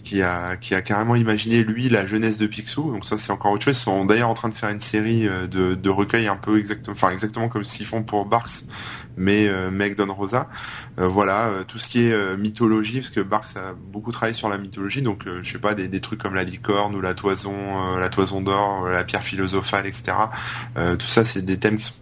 qui 0.02 0.20
a 0.22 0.56
qui 0.56 0.74
a 0.74 0.82
carrément 0.82 1.14
imaginé 1.14 1.62
lui 1.62 1.88
la 1.88 2.06
jeunesse 2.08 2.38
de 2.38 2.48
Picsou. 2.48 2.90
Donc 2.90 3.04
ça 3.04 3.18
c'est 3.18 3.30
encore 3.30 3.52
autre 3.52 3.64
chose. 3.64 3.76
Ils 3.76 3.82
sont 3.82 4.04
d'ailleurs 4.04 4.30
en 4.30 4.34
train 4.34 4.48
de 4.48 4.54
faire 4.54 4.70
une 4.70 4.80
série 4.80 5.28
de, 5.50 5.74
de 5.74 5.90
recueils 5.90 6.26
un 6.26 6.36
peu 6.36 6.58
exactement, 6.58 6.94
enfin 6.94 7.10
exactement 7.10 7.48
comme 7.48 7.62
ce 7.62 7.76
qu'ils 7.76 7.86
font 7.86 8.02
pour 8.02 8.24
Barks, 8.24 8.64
mais 9.18 9.48
euh, 9.48 9.70
Meg 9.70 9.96
Don 9.96 10.12
Rosa. 10.12 10.48
Euh, 10.98 11.06
voilà, 11.06 11.50
tout 11.66 11.78
ce 11.78 11.88
qui 11.88 12.06
est 12.06 12.36
mythologie, 12.36 13.00
parce 13.00 13.10
que 13.10 13.20
Barks 13.20 13.56
a 13.56 13.74
beaucoup 13.74 14.12
travaillé 14.12 14.34
sur 14.34 14.48
la 14.48 14.58
mythologie. 14.58 15.02
Donc 15.02 15.24
je 15.42 15.52
sais 15.52 15.58
pas 15.58 15.74
des, 15.74 16.00
trucs 16.00 16.22
comme 16.22 16.34
la 16.34 16.44
licorne 16.44 16.94
ou 16.94 17.00
la 17.00 17.14
toison, 17.14 17.96
la 17.98 18.08
toison 18.08 18.40
d'or, 18.40 18.88
la 18.88 19.04
pierre 19.04 19.22
philosophale, 19.24 19.86
etc. 19.86 20.16
tout 20.74 21.06
ça 21.06 21.24
c'est 21.24 21.42
des 21.42 21.58
thèmes 21.58 21.76
qui 21.76 21.92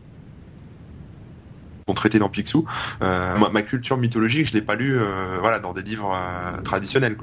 sont 1.88 1.94
traités 1.94 2.18
dans 2.18 2.28
Picsou. 2.28 2.64
Euh, 3.02 3.36
ma, 3.52 3.62
culture 3.62 3.96
mythologique, 3.96 4.48
je 4.48 4.54
l'ai 4.54 4.62
pas 4.62 4.74
lu, 4.74 4.98
euh, 4.98 5.38
voilà, 5.40 5.60
dans 5.60 5.72
des 5.72 5.82
livres 5.82 6.12
euh, 6.14 6.60
traditionnels. 6.62 7.16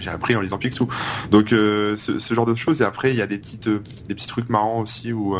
J'ai 0.00 0.10
appris 0.10 0.34
en 0.34 0.40
lisant 0.40 0.58
Picsou. 0.58 0.88
Donc 1.30 1.50
ce, 1.50 2.18
genre 2.32 2.46
de 2.46 2.54
choses. 2.54 2.80
Et 2.82 2.84
après, 2.84 3.10
il 3.10 3.16
y 3.16 3.22
a 3.22 3.26
des 3.26 3.38
des 3.38 4.14
petits 4.14 4.26
trucs 4.26 4.48
marrants 4.48 4.80
aussi 4.80 5.12
où 5.12 5.36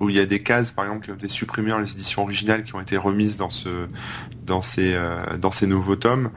où 0.00 0.10
il 0.10 0.16
y 0.16 0.20
a 0.20 0.26
des 0.26 0.42
cases, 0.42 0.72
par 0.72 0.84
exemple, 0.84 1.04
qui 1.04 1.10
ont 1.10 1.14
été 1.14 1.28
supprimées 1.28 1.70
dans 1.70 1.78
les 1.78 1.90
éditions 1.90 2.22
originales, 2.22 2.64
qui 2.64 2.74
ont 2.74 2.80
été 2.80 2.96
remises 2.96 3.36
dans 3.36 3.50
ce, 3.50 3.88
dans 4.44 4.62
ces, 4.62 4.94
dans 5.40 5.50
ces 5.50 5.66
nouveaux 5.66 5.96
tomes. 5.96 6.30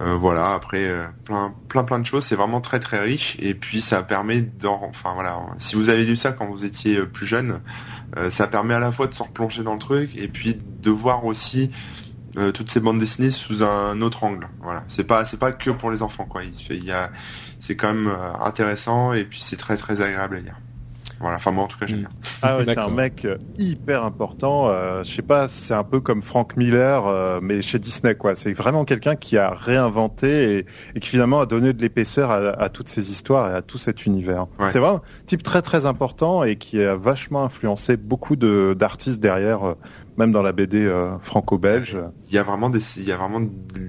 voilà. 0.00 0.54
Après, 0.54 0.90
plein, 1.24 1.54
plein, 1.68 1.84
plein 1.84 1.98
de 1.98 2.06
choses. 2.06 2.24
C'est 2.24 2.36
vraiment 2.36 2.62
très, 2.62 2.80
très 2.80 3.00
riche. 3.00 3.36
Et 3.40 3.54
puis, 3.54 3.82
ça 3.82 4.02
permet 4.02 4.40
d'en, 4.40 4.80
enfin 4.82 5.12
voilà. 5.14 5.38
Si 5.58 5.76
vous 5.76 5.90
avez 5.90 6.04
lu 6.04 6.16
ça 6.16 6.32
quand 6.32 6.46
vous 6.46 6.64
étiez 6.64 7.04
plus 7.04 7.26
jeune, 7.26 7.60
euh, 8.18 8.30
ça 8.30 8.46
permet 8.46 8.74
à 8.74 8.80
la 8.80 8.92
fois 8.92 9.06
de 9.06 9.14
se 9.14 9.22
replonger 9.22 9.62
dans 9.62 9.72
le 9.72 9.78
truc 9.78 10.16
et 10.16 10.28
puis 10.28 10.58
de 10.82 10.90
voir 10.90 11.24
aussi 11.24 11.70
euh, 12.36 12.52
toutes 12.52 12.70
ces 12.70 12.80
bandes 12.80 12.98
dessinées 12.98 13.30
sous 13.30 13.62
un 13.62 14.00
autre 14.02 14.24
angle. 14.24 14.48
Voilà, 14.60 14.84
c'est 14.88 15.04
pas 15.04 15.24
c'est 15.24 15.38
pas 15.38 15.52
que 15.52 15.70
pour 15.70 15.90
les 15.90 16.02
enfants 16.02 16.26
quoi. 16.26 16.42
Il, 16.44 16.84
y 16.84 16.92
a 16.92 17.10
c'est 17.58 17.76
quand 17.76 17.94
même 17.94 18.08
euh, 18.08 18.34
intéressant 18.44 19.12
et 19.12 19.24
puis 19.24 19.40
c'est 19.42 19.56
très 19.56 19.76
très 19.76 20.00
agréable 20.02 20.36
à 20.36 20.40
lire. 20.40 20.56
Voilà, 21.22 21.36
enfin 21.36 21.52
moi 21.52 21.64
en 21.64 21.68
tout 21.68 21.78
cas 21.78 21.86
j'aime 21.86 22.00
bien. 22.00 22.08
Ah 22.42 22.58
ouais, 22.58 22.64
c'est 22.64 22.76
un 22.76 22.88
mec 22.88 23.24
euh, 23.24 23.38
hyper 23.56 24.04
important. 24.04 24.66
Euh, 24.66 25.04
je 25.04 25.12
sais 25.14 25.22
pas, 25.22 25.46
c'est 25.46 25.72
un 25.72 25.84
peu 25.84 26.00
comme 26.00 26.20
Frank 26.20 26.56
Miller, 26.56 27.06
euh, 27.06 27.38
mais 27.40 27.62
chez 27.62 27.78
Disney 27.78 28.16
quoi. 28.16 28.34
C'est 28.34 28.52
vraiment 28.52 28.84
quelqu'un 28.84 29.14
qui 29.14 29.38
a 29.38 29.50
réinventé 29.50 30.58
et, 30.58 30.66
et, 30.96 31.00
qui 31.00 31.08
finalement 31.08 31.38
a 31.38 31.46
donné 31.46 31.72
de 31.74 31.80
l'épaisseur 31.80 32.32
à, 32.32 32.38
à, 32.60 32.68
toutes 32.70 32.88
ces 32.88 33.12
histoires 33.12 33.52
et 33.52 33.54
à 33.54 33.62
tout 33.62 33.78
cet 33.78 34.04
univers. 34.04 34.46
C'est 34.72 34.80
vraiment 34.80 34.96
un 34.96 35.24
type 35.26 35.44
très 35.44 35.62
très 35.62 35.86
important 35.86 36.42
et 36.42 36.56
qui 36.56 36.82
a 36.82 36.96
vachement 36.96 37.44
influencé 37.44 37.96
beaucoup 37.96 38.34
de 38.34 38.74
d'artistes 38.76 39.20
derrière. 39.20 39.76
Euh, 40.12 40.18
même 40.18 40.32
dans 40.32 40.42
la 40.42 40.52
BD 40.52 40.78
euh, 40.78 41.18
franco-belge. 41.20 41.98
Il 42.28 42.34
y 42.34 42.38
a 42.38 42.42
vraiment 42.42 42.70
des, 42.70 42.80
il 42.96 43.04
y 43.04 43.12
a 43.12 43.16
vraiment 43.16 43.40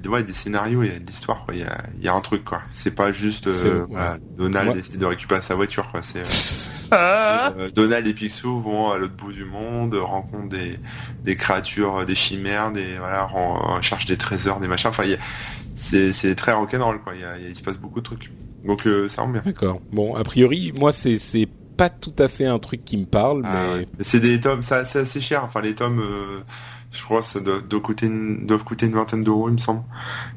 ouais, 0.07 0.23
des 0.23 0.33
scénarios, 0.33 0.83
il 0.83 0.91
y 0.91 0.95
a 0.95 0.99
de 0.99 1.05
l'histoire, 1.05 1.45
il 1.51 1.59
y 1.59 1.63
a, 1.63 1.77
il 1.97 2.03
y 2.03 2.07
a 2.07 2.13
un 2.13 2.21
truc 2.21 2.43
quoi. 2.43 2.61
C'est 2.71 2.95
pas 2.95 3.11
juste 3.11 3.47
euh, 3.47 3.85
voilà, 3.89 4.17
Donald 4.37 4.75
essaie 4.75 4.97
de 4.97 5.05
récupérer 5.05 5.41
sa 5.41 5.55
voiture 5.55 5.89
quoi. 5.91 6.01
C'est 6.03 6.23
Euh, 6.93 7.69
Donald 7.73 8.05
et 8.05 8.13
Picsou 8.13 8.59
vont 8.61 8.91
à 8.91 8.97
l'autre 8.97 9.15
bout 9.15 9.31
du 9.31 9.45
monde, 9.45 9.95
rencontrent 9.95 10.49
des, 10.49 10.79
des 11.23 11.35
créatures, 11.35 12.05
des 12.05 12.15
chimères, 12.15 12.71
des 12.71 12.97
voilà, 12.97 13.29
en, 13.33 13.81
cherchent 13.81 14.05
des 14.05 14.17
trésors, 14.17 14.59
des 14.59 14.67
machins. 14.67 14.89
Enfin, 14.89 15.03
c'est 15.75 16.13
c'est 16.13 16.35
très 16.35 16.53
rock'n'roll 16.53 16.99
quoi. 17.01 17.13
Il, 17.15 17.21
y 17.21 17.23
a, 17.23 17.37
il, 17.49 17.55
se 17.55 17.63
passe 17.63 17.77
beaucoup 17.77 17.99
de 17.99 18.05
trucs. 18.05 18.31
Donc 18.63 18.85
euh, 18.85 19.09
ça 19.09 19.23
rend 19.23 19.29
bien. 19.29 19.41
D'accord. 19.43 19.81
Bon, 19.91 20.15
a 20.15 20.23
priori, 20.23 20.71
moi 20.79 20.91
c'est 20.91 21.17
c'est 21.17 21.47
pas 21.75 21.89
tout 21.89 22.13
à 22.19 22.27
fait 22.27 22.45
un 22.45 22.59
truc 22.59 22.83
qui 22.85 22.97
me 22.97 23.05
parle, 23.05 23.43
ah 23.45 23.75
mais 23.77 23.87
c'est 23.99 24.19
des 24.19 24.39
tomes, 24.39 24.63
ça 24.63 24.85
c'est 24.85 24.99
assez 24.99 25.21
cher. 25.21 25.43
Enfin 25.43 25.61
les 25.61 25.75
tomes. 25.75 25.99
Euh 25.99 26.39
je 26.93 27.03
crois 27.03 27.21
que 27.21 27.25
ça 27.25 27.39
doit, 27.39 27.59
coûter 27.81 28.05
une, 28.05 28.45
doivent 28.45 28.63
coûter 28.63 28.85
une 28.85 28.93
vingtaine 28.93 29.23
d'euros, 29.23 29.49
il 29.49 29.53
me 29.53 29.57
semble. 29.57 29.81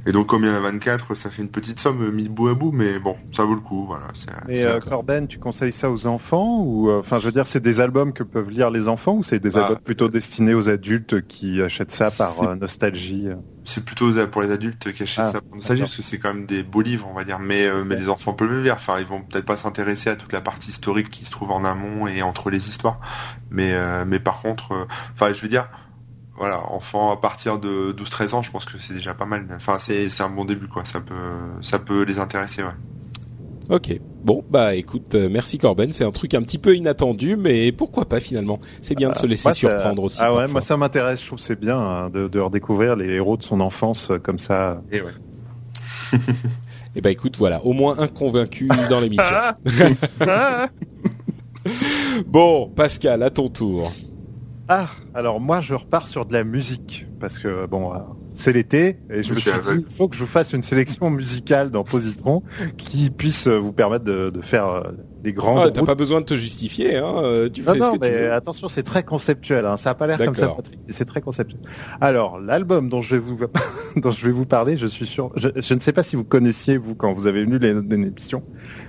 Et 0.07 0.13
donc, 0.13 0.27
comme 0.27 0.43
il 0.43 0.49
y 0.49 0.51
en 0.51 0.55
a 0.55 0.61
24, 0.61 1.15
ça 1.15 1.29
fait 1.29 1.43
une 1.43 1.51
petite 1.51 1.79
somme 1.79 2.03
euh, 2.03 2.11
mis 2.11 2.31
bout 2.31 2.49
à 2.49 2.55
bout, 2.55 2.73
mais 2.73 2.99
bon, 2.99 3.17
ça 3.31 3.45
vaut 3.45 3.55
le 3.55 3.61
coup, 3.61 3.85
voilà. 3.87 4.09
Et 4.49 4.65
euh, 4.65 4.81
Corben, 4.81 5.29
tu 5.29 5.39
conseilles 5.39 5.73
ça 5.73 5.91
aux 5.91 6.07
enfants 6.07 6.63
ou, 6.63 6.89
euh, 6.89 7.01
enfin, 7.01 7.19
je 7.21 7.27
veux 7.27 7.33
dire, 7.33 7.47
c'est 7.47 7.61
des 7.61 7.81
albums 7.81 8.15
que 8.15 8.23
peuvent 8.23 8.49
lire 8.49 8.71
les 8.71 8.89
enfants 8.89 9.17
ou 9.17 9.23
c'est 9.23 9.39
des 9.39 9.59
ah, 9.59 9.65
albums 9.65 9.81
plutôt 9.85 10.09
destinés 10.09 10.55
aux 10.55 10.71
adultes 10.71 11.27
qui 11.27 11.61
achètent 11.61 11.93
ça 11.93 12.11
par 12.11 12.57
nostalgie? 12.57 13.29
C'est 13.65 13.85
plutôt 13.85 14.13
pour 14.29 14.43
les 14.43 14.51
adultes 14.51 14.93
qui 14.93 15.03
achètent 15.03 15.27
ah, 15.27 15.33
ça 15.33 15.41
par 15.43 15.57
nostalgie, 15.57 15.83
parce 15.83 15.97
que 15.97 16.03
c'est 16.03 16.19
quand 16.19 16.33
même 16.33 16.47
des 16.47 16.63
beaux 16.63 16.83
livres, 16.83 17.07
on 17.11 17.15
va 17.15 17.25
dire. 17.25 17.39
Mais, 17.39 17.69
mais 17.85 17.97
les 17.97 18.09
enfants 18.09 18.33
peuvent 18.33 18.51
le 18.51 18.63
lire. 18.63 18.77
Enfin, 18.77 18.99
ils 18.99 19.07
vont 19.07 19.21
peut-être 19.21 19.45
pas 19.45 19.59
s'intéresser 19.59 20.09
à 20.09 20.17
toute 20.17 20.33
la 20.33 20.41
partie 20.41 20.71
historique 20.71 21.11
qui 21.11 21.27
se 21.27 21.31
trouve 21.31 21.51
en 21.51 21.65
amont 21.65 22.07
et 22.07 22.23
entre 22.23 22.49
les 22.49 22.69
histoires. 22.69 22.99
Mais, 23.51 23.75
mais 24.07 24.21
par 24.21 24.41
contre, 24.41 24.87
enfin, 25.13 25.35
je 25.35 25.43
veux 25.43 25.49
dire 25.49 25.69
voilà, 26.39 26.71
enfant 26.71 27.13
à 27.13 27.17
partir 27.17 27.59
de 27.59 27.93
12-13 27.93 28.35
ans, 28.35 28.43
je 28.43 28.51
pense 28.51 28.65
que 28.65 28.79
c'est 28.79 28.95
déjà 28.95 29.15
pas 29.15 29.27
mal. 29.27 29.47
Enfin, 29.55 29.79
c'est 29.79 30.21
un 30.21 30.31
bon 30.31 30.45
début, 30.45 30.69
quoi. 30.69 30.85
Ça 30.85 31.01
peut, 31.01 31.15
ça 31.63 31.79
peut 31.79 32.03
les 32.03 32.19
intéresser, 32.19 32.63
ouais. 32.63 32.75
Ok. 33.69 33.99
Bon, 34.23 34.45
bah 34.49 34.75
écoute, 34.75 35.15
euh, 35.15 35.29
merci 35.31 35.59
Corben. 35.59 35.93
C'est 35.93 36.05
un 36.05 36.11
truc 36.11 36.35
un 36.35 36.43
petit 36.43 36.59
peu 36.59 36.77
inattendu, 36.77 37.37
mais 37.37 37.73
pourquoi 37.73 38.05
pas 38.05 38.21
finalement? 38.21 38.61
C'est 38.81 38.95
bien 38.95 39.11
de 39.11 39.17
se 39.17 39.27
laisser 39.27 39.53
surprendre 39.53 40.05
aussi. 40.05 40.19
Ah 40.21 40.35
ouais, 40.35 40.49
moi 40.49 40.61
ça 40.61 40.77
m'intéresse. 40.77 41.21
Je 41.21 41.27
trouve 41.27 41.39
c'est 41.39 41.59
bien 41.59 41.79
hein, 41.79 42.11
de, 42.11 42.29
de, 42.29 42.39
redécouvrir 42.39 42.97
les 42.97 43.15
héros 43.15 43.37
de 43.37 43.43
son 43.43 43.61
enfance 43.61 44.11
euh, 44.11 44.19
comme 44.19 44.39
ça. 44.39 44.83
Et 44.93 45.01
ouais. 45.01 45.11
Et 46.13 46.17
eh 46.97 47.01
bah 47.01 47.11
écoute, 47.11 47.37
voilà, 47.39 47.65
au 47.65 47.73
moins 47.73 47.99
un 47.99 48.09
convaincu 48.09 48.69
dans 48.91 49.01
l'émission. 49.01 49.25
bon, 52.27 52.69
Pascal, 52.69 53.23
à 53.23 53.31
ton 53.31 53.49
tour. 53.49 53.93
Ah, 54.69 54.89
alors 55.15 55.41
moi 55.41 55.61
je 55.61 55.75
repars 55.75 56.09
sur 56.09 56.27
de 56.27 56.33
la 56.33 56.43
musique 56.43 57.07
parce 57.21 57.39
que 57.39 57.67
bon, 57.67 57.95
euh, 57.95 57.99
c'est 58.35 58.53
l'été 58.53 58.99
et 59.11 59.23
je 59.23 59.33
me 59.33 59.39
suis 59.39 59.51
dit 59.51 59.85
il 59.89 59.95
faut 59.95 60.09
que 60.09 60.17
je 60.17 60.21
vous 60.21 60.27
fasse 60.27 60.53
une 60.53 60.63
sélection 60.63 61.09
musicale 61.09 61.71
dans 61.71 61.85
Positron 61.85 62.43
qui 62.77 63.11
puisse 63.11 63.47
euh, 63.47 63.59
vous 63.59 63.73
permettre 63.73 64.05
de, 64.05 64.31
de 64.31 64.41
faire 64.41 64.83
euh, 65.31 65.35
grands. 65.35 65.61
Ah, 65.61 65.71
T'as 65.71 65.85
pas 65.85 65.95
besoin 65.95 66.21
de 66.21 66.27
te 66.27 66.35
justifier, 66.35 66.97
hein. 66.97 67.49
Tu 67.53 67.63
non, 67.63 67.73
fais 67.73 67.79
non, 67.79 67.87
ce 67.87 67.91
que 67.93 68.01
mais 68.01 68.11
tu 68.11 68.19
veux. 68.19 68.33
attention, 68.33 68.69
c'est 68.69 68.83
très 68.83 69.03
conceptuel. 69.03 69.65
Hein. 69.67 69.77
Ça 69.77 69.91
a 69.91 69.95
pas 69.95 70.07
l'air 70.07 70.19
comme 70.19 70.35
ça, 70.35 70.49
Patrick. 70.49 70.79
C'est 70.89 71.05
très 71.05 71.21
conceptuel. 71.21 71.61
Alors 72.01 72.39
l'album 72.41 72.89
dont 72.89 73.03
je 73.03 73.17
vais 73.17 73.21
vous 73.21 73.37
dont 73.97 74.11
je 74.11 74.27
vais 74.27 74.33
vous 74.33 74.47
parler, 74.47 74.77
je 74.77 74.87
suis 74.87 75.07
sûr. 75.07 75.31
Je, 75.37 75.49
je 75.57 75.75
ne 75.75 75.81
sais 75.81 75.93
pas 75.93 76.03
si 76.03 76.17
vous 76.17 76.25
connaissiez 76.25 76.77
vous 76.77 76.95
quand 76.95 77.13
vous 77.13 77.27
avez 77.27 77.45
venu 77.45 77.59
l'émission, 77.59 78.43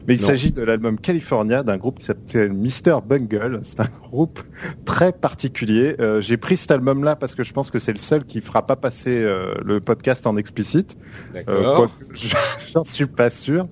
mais 0.07 0.15
il 0.15 0.19
s'agit 0.19 0.51
de 0.51 0.61
l'album 0.63 0.97
California 0.99 1.63
d'un 1.63 1.77
groupe 1.77 1.99
qui 1.99 2.05
s'appelle 2.05 2.53
Mr 2.53 2.99
Bungle. 3.05 3.59
C'est 3.63 3.79
un 3.79 3.89
groupe 4.09 4.39
très 4.85 5.11
particulier. 5.11 5.95
Euh, 5.99 6.21
J'ai 6.21 6.37
pris 6.37 6.57
cet 6.57 6.71
album-là 6.71 7.15
parce 7.15 7.35
que 7.35 7.43
je 7.43 7.53
pense 7.53 7.71
que 7.71 7.79
c'est 7.79 7.91
le 7.91 7.97
seul 7.97 8.25
qui 8.25 8.41
fera 8.41 8.65
pas 8.65 8.75
passer 8.75 9.21
euh, 9.23 9.53
le 9.63 9.79
podcast 9.79 10.27
en 10.27 10.37
explicite. 10.37 10.97
D'accord. 11.33 11.83
Euh, 11.83 11.87
J'en 12.73 12.83
suis 12.83 13.05
pas 13.05 13.29
sûr. 13.29 13.67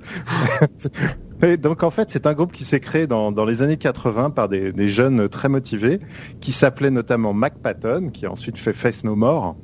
Donc 1.59 1.83
en 1.83 1.91
fait, 1.91 2.09
c'est 2.09 2.25
un 2.25 2.33
groupe 2.33 2.51
qui 2.51 2.65
s'est 2.65 2.79
créé 2.79 3.05
dans, 3.07 3.45
les 3.45 3.61
années 3.61 3.77
80 3.77 4.31
par 4.31 4.49
des, 4.49 4.89
jeunes 4.89 5.29
très 5.29 5.49
motivés, 5.49 5.99
qui 6.41 6.51
s'appelait 6.51 6.89
notamment 6.89 7.33
Mac 7.33 7.59
Patton, 7.59 8.09
qui 8.11 8.25
a 8.25 8.31
ensuite 8.31 8.57
fait 8.57 8.73
Face 8.73 9.03
No 9.03 9.15
More, 9.15 9.55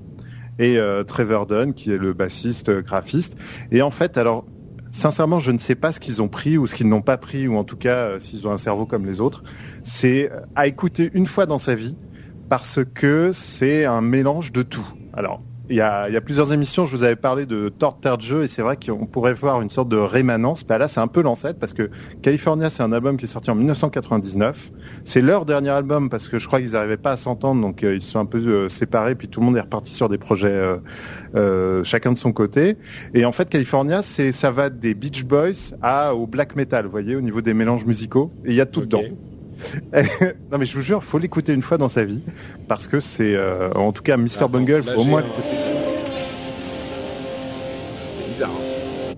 et 0.59 0.77
euh, 0.77 1.03
Trevor 1.03 1.47
Dunn, 1.47 1.73
qui 1.73 1.91
est 1.91 1.97
le 1.97 2.13
bassiste 2.13 2.69
euh, 2.69 2.81
graphiste. 2.81 3.35
Et 3.71 3.81
en 3.81 3.89
fait, 3.89 4.17
alors 4.17 4.45
sincèrement, 4.91 5.39
je 5.39 5.51
ne 5.51 5.57
sais 5.57 5.75
pas 5.75 5.91
ce 5.91 5.99
qu'ils 5.99 6.21
ont 6.21 6.27
pris 6.27 6.57
ou 6.57 6.67
ce 6.67 6.75
qu'ils 6.75 6.87
n'ont 6.89 7.01
pas 7.01 7.17
pris, 7.17 7.47
ou 7.47 7.57
en 7.57 7.63
tout 7.63 7.77
cas 7.77 7.95
euh, 7.95 8.19
s'ils 8.19 8.47
ont 8.47 8.51
un 8.51 8.57
cerveau 8.57 8.85
comme 8.85 9.05
les 9.05 9.19
autres. 9.19 9.43
C'est 9.83 10.29
à 10.55 10.67
écouter 10.67 11.09
une 11.13 11.25
fois 11.25 11.47
dans 11.47 11.57
sa 11.57 11.73
vie, 11.73 11.97
parce 12.49 12.79
que 12.93 13.31
c'est 13.33 13.85
un 13.85 14.01
mélange 14.01 14.51
de 14.51 14.61
tout. 14.61 14.87
Alors, 15.13 15.41
il 15.71 15.77
y, 15.77 15.81
a, 15.81 16.09
il 16.09 16.13
y 16.13 16.17
a, 16.17 16.21
plusieurs 16.21 16.51
émissions, 16.51 16.85
je 16.85 16.91
vous 16.91 17.03
avais 17.03 17.15
parlé 17.15 17.45
de 17.45 17.69
Torture 17.69 18.17
de 18.17 18.21
jeu 18.21 18.43
et 18.43 18.47
c'est 18.47 18.61
vrai 18.61 18.77
qu'on 18.77 19.05
pourrait 19.05 19.33
voir 19.33 19.61
une 19.61 19.69
sorte 19.69 19.87
de 19.87 19.95
rémanence. 19.95 20.65
Bah 20.65 20.77
là, 20.77 20.89
c'est 20.89 20.99
un 20.99 21.07
peu 21.07 21.21
l'ancêtre 21.21 21.59
parce 21.59 21.71
que 21.71 21.89
California, 22.21 22.69
c'est 22.69 22.83
un 22.83 22.91
album 22.91 23.15
qui 23.15 23.23
est 23.23 23.29
sorti 23.29 23.49
en 23.49 23.55
1999. 23.55 24.71
C'est 25.05 25.21
leur 25.21 25.45
dernier 25.45 25.69
album 25.69 26.09
parce 26.09 26.27
que 26.27 26.39
je 26.39 26.47
crois 26.47 26.59
qu'ils 26.59 26.71
n'arrivaient 26.71 26.97
pas 26.97 27.11
à 27.11 27.17
s'entendre, 27.17 27.61
donc 27.61 27.83
euh, 27.83 27.95
ils 27.95 28.01
se 28.01 28.11
sont 28.11 28.19
un 28.19 28.25
peu 28.25 28.39
euh, 28.39 28.67
séparés, 28.67 29.15
puis 29.15 29.29
tout 29.29 29.39
le 29.39 29.45
monde 29.45 29.55
est 29.55 29.61
reparti 29.61 29.93
sur 29.93 30.09
des 30.09 30.17
projets 30.17 30.49
euh, 30.49 30.77
euh 31.35 31.83
chacun 31.85 32.11
de 32.11 32.17
son 32.17 32.33
côté. 32.33 32.75
Et 33.13 33.23
en 33.23 33.31
fait, 33.31 33.49
California, 33.49 34.01
c'est 34.01 34.33
ça 34.33 34.51
va 34.51 34.69
des 34.69 34.93
Beach 34.93 35.23
Boys 35.23 35.73
à 35.81 36.13
au 36.13 36.27
black 36.27 36.57
metal, 36.57 36.83
vous 36.85 36.91
voyez, 36.91 37.15
au 37.15 37.21
niveau 37.21 37.39
des 37.39 37.53
mélanges 37.53 37.85
musicaux. 37.85 38.29
Et 38.43 38.49
il 38.49 38.55
y 38.55 38.61
a 38.61 38.65
tout 38.65 38.81
dedans. 38.81 39.03
non 40.51 40.57
mais 40.57 40.65
je 40.65 40.75
vous 40.75 40.81
jure, 40.81 41.03
faut 41.03 41.19
l'écouter 41.19 41.53
une 41.53 41.61
fois 41.61 41.77
dans 41.77 41.89
sa 41.89 42.03
vie 42.03 42.21
parce 42.67 42.87
que 42.87 42.99
c'est, 42.99 43.35
euh, 43.35 43.71
en 43.73 43.91
tout 43.91 44.03
cas, 44.03 44.17
Mr 44.17 44.47
Bungle, 44.49 44.83
faut 44.83 45.01
au 45.01 45.03
moins 45.03 45.21
l'écouter. 45.21 45.57
C'est 48.17 48.33
bizarre. 48.33 48.49
Hein. 48.49 49.13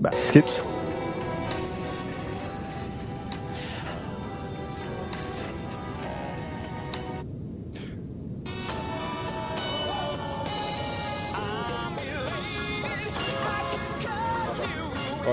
Bah, 0.00 0.10
ce 0.22 0.32
qui 0.32 0.38
est... 0.38 0.71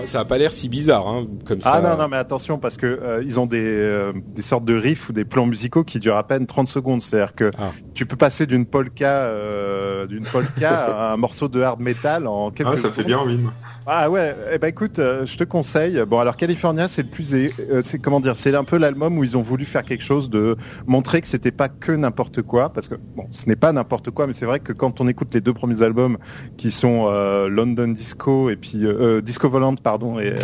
ça 0.09 0.19
a 0.21 0.25
pas 0.25 0.37
l'air 0.37 0.51
si 0.51 0.67
bizarre, 0.69 1.07
hein, 1.07 1.27
comme 1.45 1.61
ça. 1.61 1.73
Ah 1.75 1.81
non, 1.81 1.97
non, 2.01 2.07
mais 2.09 2.17
attention, 2.17 2.57
parce 2.57 2.75
que 2.77 2.85
euh, 2.85 3.23
ils 3.25 3.39
ont 3.39 3.45
des, 3.45 3.61
euh, 3.63 4.11
des 4.35 4.41
sortes 4.41 4.65
de 4.65 4.75
riffs 4.75 5.09
ou 5.09 5.13
des 5.13 5.25
plans 5.25 5.45
musicaux 5.45 5.83
qui 5.83 5.99
durent 5.99 6.17
à 6.17 6.23
peine 6.27 6.45
30 6.47 6.67
secondes. 6.67 7.01
C'est-à-dire 7.01 7.35
que 7.35 7.51
Ah. 7.57 7.71
tu 7.93 8.05
peux 8.05 8.15
passer 8.17 8.45
d'une 8.45 8.65
polka, 8.65 9.07
euh, 9.07 10.05
d'une 10.07 10.25
polka 10.25 10.69
à 11.09 11.13
un 11.13 11.17
morceau 11.17 11.47
de 11.47 11.61
hard 11.61 11.79
metal 11.79 12.27
en 12.27 12.51
quelques 12.51 12.69
Ah, 12.73 12.77
ça 12.77 12.91
fait 12.91 13.03
bien 13.03 13.19
envie. 13.19 13.39
Ah 13.91 14.07
ouais, 14.09 14.35
eh 14.53 14.59
ben 14.59 14.67
écoute, 14.67 14.99
euh, 14.99 15.25
je 15.25 15.35
te 15.35 15.43
conseille. 15.43 16.03
Bon 16.07 16.19
alors 16.19 16.35
California, 16.37 16.87
c'est 16.87 17.01
le 17.01 17.07
plus, 17.07 17.33
euh, 17.33 17.81
c'est 17.83 17.97
comment 17.97 18.19
dire, 18.19 18.35
c'est 18.35 18.53
un 18.53 18.63
peu 18.63 18.77
l'album 18.77 19.17
où 19.17 19.23
ils 19.23 19.35
ont 19.35 19.41
voulu 19.41 19.65
faire 19.65 19.81
quelque 19.83 20.03
chose 20.03 20.29
de 20.29 20.57
montrer 20.85 21.21
que 21.21 21.27
c'était 21.27 21.51
pas 21.51 21.69
que 21.69 21.91
n'importe 21.91 22.43
quoi, 22.43 22.69
parce 22.69 22.87
que 22.87 22.95
bon, 23.15 23.25
ce 23.31 23.47
n'est 23.47 23.55
pas 23.55 23.71
n'importe 23.71 24.11
quoi, 24.11 24.27
mais 24.27 24.33
c'est 24.33 24.45
vrai 24.45 24.59
que 24.59 24.73
quand 24.73 25.01
on 25.01 25.07
écoute 25.07 25.33
les 25.33 25.41
deux 25.41 25.53
premiers 25.53 25.81
albums 25.81 26.17
qui 26.57 26.69
sont 26.69 27.07
euh, 27.07 27.49
London 27.49 27.87
Disco 27.87 28.51
et 28.51 28.57
puis 28.57 28.83
Disco 29.23 29.49
Volante 29.49 29.81
pardon 29.81 29.98
et, 30.19 30.31
euh, 30.31 30.35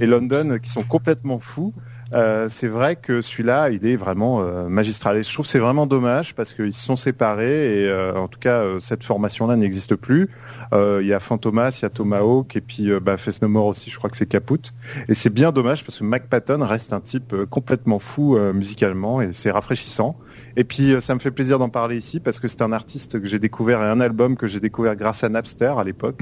et 0.00 0.06
London, 0.06 0.58
qui 0.62 0.70
sont 0.70 0.82
complètement 0.82 1.38
fous. 1.38 1.72
Euh, 2.14 2.48
c'est 2.48 2.68
vrai 2.68 2.96
que 2.96 3.20
celui-là, 3.20 3.68
il 3.70 3.86
est 3.86 3.96
vraiment 3.96 4.40
euh, 4.40 4.68
magistral. 4.68 5.18
Et 5.18 5.22
je 5.22 5.32
trouve 5.32 5.44
que 5.44 5.52
c'est 5.52 5.58
vraiment 5.58 5.86
dommage 5.86 6.34
parce 6.34 6.54
qu'ils 6.54 6.72
se 6.72 6.82
sont 6.82 6.96
séparés 6.96 7.82
et 7.82 7.88
euh, 7.88 8.16
en 8.16 8.28
tout 8.28 8.38
cas 8.38 8.62
cette 8.80 9.04
formation-là 9.04 9.56
n'existe 9.56 9.94
plus. 9.94 10.30
Il 10.72 11.06
y 11.06 11.12
a 11.12 11.20
Fantomas, 11.20 11.78
il 11.78 11.82
y 11.82 11.84
a 11.84 11.90
Tomahawk 11.90 12.56
et 12.56 12.60
puis 12.60 12.90
bah, 13.00 13.16
No 13.42 13.48
More 13.48 13.66
aussi. 13.66 13.90
Je 13.90 13.98
crois 13.98 14.10
que 14.10 14.16
c'est 14.16 14.26
Caput. 14.26 14.72
Et 15.08 15.14
c'est 15.14 15.30
bien 15.30 15.52
dommage 15.52 15.84
parce 15.84 15.98
que 15.98 16.04
Mac 16.04 16.28
Patton 16.28 16.64
reste 16.64 16.92
un 16.92 17.00
type 17.00 17.34
complètement 17.50 17.98
fou 17.98 18.38
musicalement 18.54 19.20
et 19.20 19.32
c'est 19.32 19.50
rafraîchissant. 19.50 20.16
Et 20.56 20.64
puis 20.64 21.00
ça 21.00 21.14
me 21.14 21.20
fait 21.20 21.30
plaisir 21.30 21.58
d'en 21.58 21.68
parler 21.68 21.96
ici 21.96 22.20
parce 22.20 22.38
que 22.38 22.48
c'est 22.48 22.62
un 22.62 22.72
artiste 22.72 23.20
que 23.20 23.26
j'ai 23.26 23.38
découvert 23.38 23.82
et 23.82 23.86
un 23.86 24.00
album 24.00 24.36
que 24.36 24.48
j'ai 24.48 24.60
découvert 24.60 24.96
grâce 24.96 25.24
à 25.24 25.28
Napster 25.28 25.72
à 25.78 25.84
l'époque, 25.84 26.20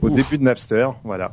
au 0.00 0.08
Ouf. 0.08 0.14
début 0.14 0.38
de 0.38 0.44
Napster, 0.44 0.88
voilà. 1.04 1.32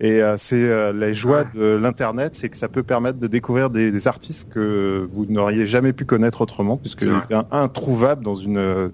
Et 0.00 0.22
euh, 0.22 0.36
c'est 0.38 0.54
euh, 0.62 0.92
la 0.92 1.12
joie 1.12 1.44
de 1.44 1.76
l'internet, 1.76 2.34
c'est 2.36 2.48
que 2.48 2.56
ça 2.56 2.68
peut 2.68 2.82
permettre 2.84 3.18
de 3.18 3.26
découvrir 3.26 3.68
des, 3.70 3.90
des 3.90 4.06
artistes 4.06 4.48
que 4.48 5.08
vous 5.12 5.26
n'auriez 5.26 5.66
jamais 5.66 5.92
pu 5.92 6.04
connaître 6.04 6.40
autrement, 6.40 6.76
puisque 6.76 7.00
C'est 7.00 7.06
vrai. 7.06 7.22
était 7.24 7.34
un- 7.34 7.46
introuvable 7.50 8.22
dans 8.24 8.36
une 8.36 8.58
euh, 8.58 8.88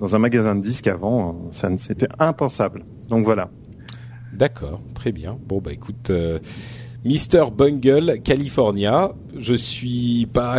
dans 0.00 0.14
un 0.16 0.18
magasin 0.18 0.54
de 0.56 0.60
disques 0.60 0.88
avant, 0.88 1.28
euh, 1.30 1.32
ça 1.52 1.68
c'était 1.78 2.08
impensable. 2.18 2.84
Donc 3.08 3.24
voilà. 3.24 3.48
D'accord, 4.32 4.80
très 4.94 5.12
bien. 5.12 5.38
Bon 5.46 5.60
bah 5.60 5.72
écoute, 5.72 6.10
euh, 6.10 6.38
Mr 7.04 7.50
Bungle, 7.56 8.20
California. 8.22 9.12
Je 9.38 9.54
suis 9.54 10.26
pas 10.32 10.56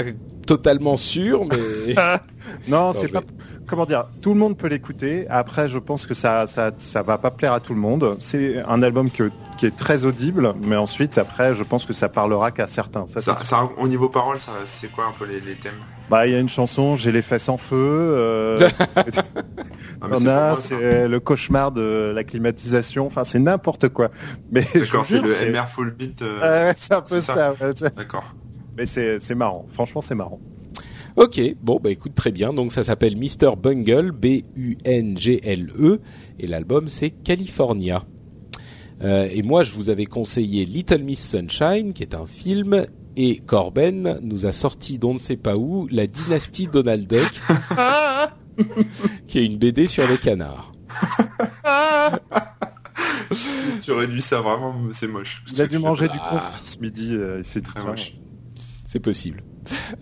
totalement 0.48 0.98
sûr, 0.98 1.46
mais 1.46 1.94
Non, 2.68 2.94
c'est 2.94 3.08
vais- 3.08 3.14
pas. 3.14 3.22
Comment 3.68 3.86
dire 3.86 4.06
Tout 4.22 4.34
le 4.34 4.40
monde 4.40 4.58
peut 4.58 4.68
l'écouter. 4.68 5.26
Après, 5.30 5.68
je 5.70 5.78
pense 5.80 6.06
que 6.06 6.14
ça, 6.14 6.48
ça, 6.48 6.72
ça 6.78 7.02
va 7.02 7.18
pas 7.18 7.32
plaire 7.32 7.54
à 7.54 7.60
tout 7.60 7.74
le 7.74 7.80
monde. 7.80 8.18
C'est 8.20 8.62
un 8.68 8.82
album 8.84 9.10
que, 9.10 9.32
qui 9.58 9.66
est 9.66 9.76
très 9.76 10.06
audible, 10.06 10.54
mais 10.62 10.76
ensuite, 10.76 11.18
après, 11.18 11.56
je 11.56 11.64
pense 11.64 11.86
que 11.86 11.94
ça 11.94 12.10
parlera 12.10 12.52
qu'à 12.52 12.68
certains. 12.68 13.06
Ça, 13.08 13.22
Ça, 13.22 13.38
c'est- 13.40 13.46
ça, 13.46 13.70
au 13.78 13.88
niveau 13.88 14.10
parole, 14.10 14.38
c'est 14.66 14.92
quoi 14.92 15.06
un 15.06 15.14
peu 15.18 15.26
les, 15.26 15.40
les 15.40 15.56
thèmes? 15.56 15.76
Bah, 16.10 16.28
il 16.28 16.34
y 16.34 16.36
a 16.36 16.40
une 16.40 16.50
chanson, 16.50 16.96
j'ai 16.98 17.12
les 17.14 17.22
fesses 17.22 17.48
en 17.50 17.58
feu. 17.58 17.76
Euh, 17.78 18.60
on 20.02 20.28
a, 20.28 20.56
c'est 20.58 21.08
le 21.08 21.20
cauchemar 21.20 21.72
de 21.72 22.12
la 22.14 22.24
climatisation. 22.24 23.08
Enfin, 23.08 23.24
c'est 23.24 23.40
n'importe 23.40 23.90
quoi. 23.90 24.10
Mais 24.52 24.68
D'accord, 24.76 25.06
c'est 25.06 25.22
le 25.22 25.52
MR 25.52 25.68
Full 25.68 25.92
Beat. 25.92 26.22
euh, 26.22 26.74
c'est 26.76 26.94
un 26.94 27.02
peu 27.02 27.22
ça. 27.22 27.34
ça. 27.34 27.52
ouais, 27.54 27.72
c'est- 27.76 27.96
D'accord. 27.96 28.26
Mais 28.78 28.86
c'est 28.86 29.20
c'est 29.20 29.36
marrant. 29.36 29.66
Franchement, 29.74 30.02
c'est 30.02 30.16
marrant. 30.16 30.40
Ok. 31.16 31.42
Bon 31.62 31.80
bah 31.84 31.92
écoute, 31.92 32.14
très 32.16 32.32
bien. 32.32 32.54
Donc 32.54 32.72
ça 32.72 32.84
s'appelle 32.84 33.16
Mr 33.18 33.56
Bungle, 33.62 34.12
B-U-N-G-L-E, 34.12 35.74
E, 35.94 36.00
et 36.40 36.48
l'album 36.48 36.88
c'est 36.88 37.10
California. 37.12 38.04
Euh, 39.02 39.28
et 39.32 39.42
moi, 39.42 39.64
je 39.64 39.72
vous 39.74 39.90
avais 39.90 40.06
conseillé 40.06 40.66
Little 40.66 41.04
Miss 41.04 41.20
Sunshine, 41.30 41.94
qui 41.94 42.04
est 42.04 42.16
un 42.16 42.26
film, 42.26 42.86
et 43.18 43.38
Corben 43.40 44.20
nous 44.22 44.46
a 44.46 44.52
sorti 44.54 44.98
d'on 44.98 45.14
ne 45.16 45.20
sait 45.20 45.36
pas 45.36 45.58
où 45.58 45.88
la 45.92 46.08
dynastie 46.08 46.68
Donald 46.68 47.06
Duck, 47.08 47.32
qui 49.28 49.40
est 49.40 49.46
une 49.46 49.58
BD 49.58 49.88
sur 49.88 50.08
les 50.08 50.18
canards. 50.18 50.72
tu 53.82 53.92
réduis 53.92 54.22
ça 54.22 54.42
vraiment, 54.42 54.76
c'est 54.92 55.08
moche. 55.08 55.44
Il 55.52 55.62
a 55.62 55.68
dû 55.68 55.80
manger 55.80 56.08
du 56.08 56.18
Ah. 56.22 56.30
confit 56.52 56.68
ce 56.72 56.78
midi. 56.80 57.16
euh, 57.16 57.44
s'est 57.44 57.60
dit, 57.62 57.66
Très 57.72 57.82
tiens, 57.82 57.90
moche. 57.92 58.14
C'est 58.86 59.00
possible. 59.00 59.44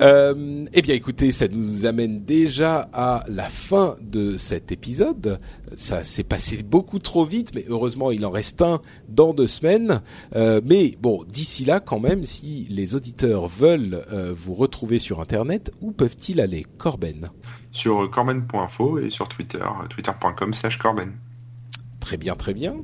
Euh, 0.01 0.65
eh 0.73 0.81
bien, 0.81 0.95
écoutez, 0.95 1.31
ça 1.31 1.47
nous 1.47 1.85
amène 1.85 2.23
déjà 2.23 2.89
à 2.93 3.23
la 3.27 3.49
fin 3.49 3.95
de 4.01 4.37
cet 4.37 4.71
épisode. 4.71 5.39
Ça 5.75 6.03
s'est 6.03 6.23
passé 6.23 6.63
beaucoup 6.63 6.99
trop 6.99 7.25
vite, 7.25 7.51
mais 7.55 7.65
heureusement, 7.67 8.11
il 8.11 8.25
en 8.25 8.31
reste 8.31 8.61
un 8.61 8.81
dans 9.09 9.33
deux 9.33 9.47
semaines. 9.47 10.01
Euh, 10.35 10.61
mais 10.63 10.95
bon, 10.99 11.23
d'ici 11.27 11.65
là, 11.65 11.79
quand 11.79 11.99
même, 11.99 12.23
si 12.23 12.67
les 12.69 12.95
auditeurs 12.95 13.47
veulent 13.47 14.03
euh, 14.11 14.33
vous 14.35 14.55
retrouver 14.55 14.99
sur 14.99 15.19
Internet, 15.19 15.71
où 15.81 15.91
peuvent-ils 15.91 16.41
aller, 16.41 16.65
Corben? 16.77 17.29
Sur 17.71 18.09
corben.info 18.09 18.99
et 18.99 19.09
sur 19.09 19.29
Twitter, 19.29 19.63
twitter.com 19.89 20.53
slash 20.53 20.77
corben. 20.77 21.13
Très 21.99 22.17
bien, 22.17 22.35
très 22.35 22.53
bien. 22.53 22.75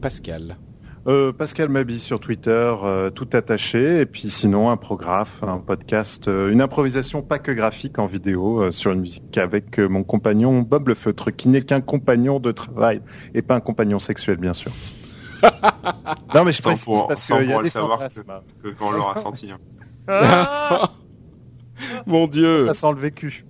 Pascal. 0.00 0.56
Euh, 1.06 1.32
Pascal 1.32 1.68
Mabi 1.68 2.00
sur 2.00 2.18
Twitter, 2.18 2.50
euh, 2.82 3.10
tout 3.10 3.28
attaché, 3.32 4.00
et 4.00 4.06
puis 4.06 4.28
sinon 4.28 4.70
un 4.70 4.76
prographe, 4.76 5.40
un 5.42 5.58
podcast, 5.58 6.26
euh, 6.26 6.50
une 6.50 6.60
improvisation 6.60 7.22
pas 7.22 7.38
que 7.38 7.52
graphique 7.52 8.00
en 8.00 8.06
vidéo 8.06 8.60
euh, 8.60 8.72
sur 8.72 8.90
une 8.90 9.02
musique 9.02 9.38
avec 9.38 9.78
euh, 9.78 9.88
mon 9.88 10.02
compagnon 10.02 10.62
Bob 10.62 10.88
Le 10.88 10.94
Feutre, 10.96 11.30
qui 11.30 11.46
n'est 11.48 11.62
qu'un 11.62 11.80
compagnon 11.80 12.40
de 12.40 12.50
travail 12.50 13.02
et 13.34 13.42
pas 13.42 13.54
un 13.54 13.60
compagnon 13.60 14.00
sexuel 14.00 14.38
bien 14.38 14.52
sûr. 14.52 14.72
non 16.34 16.42
mais 16.44 16.52
je 16.52 16.60
Sans 16.60 16.70
précise 16.70 16.84
pour- 16.86 17.06
parce 17.06 17.20
sans 17.22 17.38
qu'il 17.38 17.46
y 17.46 17.50
a 17.50 17.52
pour 17.52 17.62
le 17.62 17.66
des 17.68 17.70
savoir 17.70 17.98
fantasmes. 17.98 18.32
Que 18.64 18.68
quand 18.70 18.88
on 18.88 18.90
l'aura 18.90 19.16
senti. 19.20 19.50
hein. 19.52 19.58
Mon 22.06 22.26
Dieu 22.26 22.66
Ça 22.66 22.74
sent 22.74 22.90
le 22.94 22.98
vécu. 22.98 23.44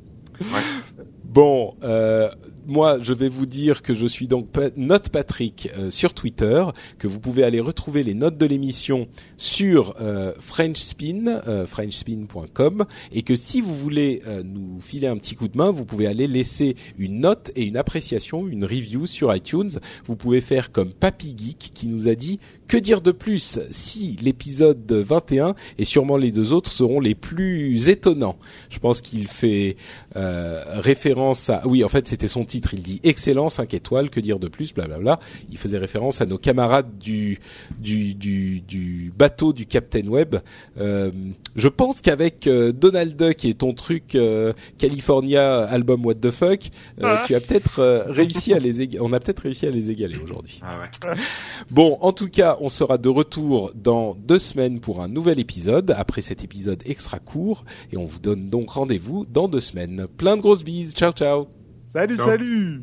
Bon, 1.25 1.73
euh, 1.85 2.29
moi, 2.67 2.99
je 3.01 3.13
vais 3.13 3.29
vous 3.29 3.47
dire 3.47 3.83
que 3.83 3.95
je 3.95 4.07
suis 4.07 4.29
donc 4.29 4.49
Note 4.77 5.09
Patrick 5.09 5.71
euh, 5.79 5.91
sur 5.91 6.15
Twitter, 6.15 6.65
que 6.99 7.07
vous 7.07 7.21
pouvez 7.21 7.45
aller 7.45 7.61
retrouver 7.61 8.03
les 8.03 8.15
notes 8.15 8.37
de 8.39 8.47
l'émission 8.47 9.09
sur 9.37 9.95
euh, 10.01 10.33
FrenchSpin, 10.41 11.41
euh, 11.47 11.67
FrenchSpin.com, 11.67 12.87
et 13.13 13.23
que 13.23 13.37
si 13.37 13.61
vous 13.61 13.75
voulez 13.75 14.23
euh, 14.27 14.43
nous 14.45 14.81
filer 14.81 15.07
un 15.07 15.17
petit 15.17 15.35
coup 15.35 15.49
de 15.49 15.57
main, 15.57 15.71
vous 15.71 15.85
pouvez 15.85 16.07
aller 16.07 16.27
laisser 16.27 16.77
une 16.99 17.21
note 17.21 17.51
et 17.57 17.65
une 17.65 17.77
appréciation, 17.77 18.47
une 18.49 18.65
review 18.65 19.07
sur 19.07 19.35
iTunes. 19.35 19.71
Vous 20.07 20.17
pouvez 20.17 20.41
faire 20.41 20.73
comme 20.73 20.93
Papy 20.93 21.35
Geek 21.37 21.71
qui 21.73 21.87
nous 21.87 22.09
a 22.09 22.15
dit 22.15 22.41
que 22.69 22.77
dire 22.77 23.01
de 23.01 23.13
plus 23.13 23.61
si 23.71 24.17
l'épisode 24.21 24.91
21 24.91 25.55
et 25.79 25.85
sûrement 25.85 26.17
les 26.17 26.33
deux 26.33 26.53
autres 26.53 26.73
seront 26.73 27.01
les 27.01 27.15
plus 27.15 27.89
étonnants? 27.89 28.37
Je 28.71 28.79
pense 28.79 29.01
qu'il 29.01 29.29
fait 29.29 29.77
euh, 30.17 30.63
référence 30.81 31.51
à 31.51 31.67
oui 31.67 31.85
en 31.85 31.89
fait 31.89 32.09
c'était 32.09 32.29
son 32.29 32.45
titre 32.45 32.56
il 32.73 32.83
dit 32.83 33.01
excellent 33.05 33.51
5 33.51 33.75
étoiles 33.75 34.11
que 34.11 34.21
dire 34.21 34.39
de 34.39 34.49
plus 34.49 34.75
blablabla 34.75 35.19
il 35.51 35.59
faisait 35.59 35.79
référence 35.79 36.21
à 36.21 36.27
nos 36.27 36.39
camarades 36.39 36.99
du 36.99 37.39
du 37.79 38.15
du, 38.15 38.61
du 38.61 39.13
bateau 39.17 39.53
du 39.53 39.67
Captain 39.67 40.07
Web 40.07 40.37
euh, 40.79 41.11
je 41.55 41.69
pense 41.69 42.01
qu'avec 42.01 42.47
euh, 42.47 42.73
Donald 42.73 43.17
Duck 43.17 43.45
et 43.45 43.55
ton 43.55 43.73
truc 43.73 44.15
euh, 44.15 44.53
California 44.79 45.65
album 45.65 46.05
What 46.05 46.17
the 46.17 46.31
fuck 46.31 46.71
euh, 47.03 47.17
tu 47.27 47.35
as 47.35 47.41
peut-être 47.41 47.81
euh, 47.81 48.05
réussi 48.07 48.53
à 48.53 48.59
les 48.59 48.77
on 49.01 49.13
a 49.13 49.21
peut-être 49.21 49.41
réussi 49.41 49.67
à 49.67 49.71
les 49.71 49.91
égaler 49.91 50.17
aujourd'hui. 50.17 50.61
Ah 50.63 50.79
ouais. 50.79 51.17
Bon, 51.71 51.99
en 52.01 52.13
tout 52.13 52.29
cas, 52.29 52.57
on 52.61 52.69
sera 52.69 52.99
de 52.99 53.09
retour 53.09 53.73
dans 53.75 54.15
deux 54.15 54.39
semaines 54.39 54.81
pour 54.81 55.03
un 55.03 55.09
nouvel 55.09 55.39
épisode, 55.39 55.95
après 55.97 56.23
cet 56.23 56.45
épisode 56.45 56.83
extra 56.87 57.19
court, 57.19 57.65
et 57.93 57.97
on 57.97 58.05
vous 58.05 58.19
donne 58.19 58.49
donc 58.51 58.71
rendez-vous 58.71 59.27
dans 59.27 59.49
deux 59.49 59.61
semaines. 59.61 60.07
Plein 60.17 60.37
de 60.37 60.43
grosses 60.43 60.65
bises, 60.65 60.93
ciao 60.95 61.13
ciao 61.13 61.49
Salut, 61.97 62.19
salut. 62.19 62.83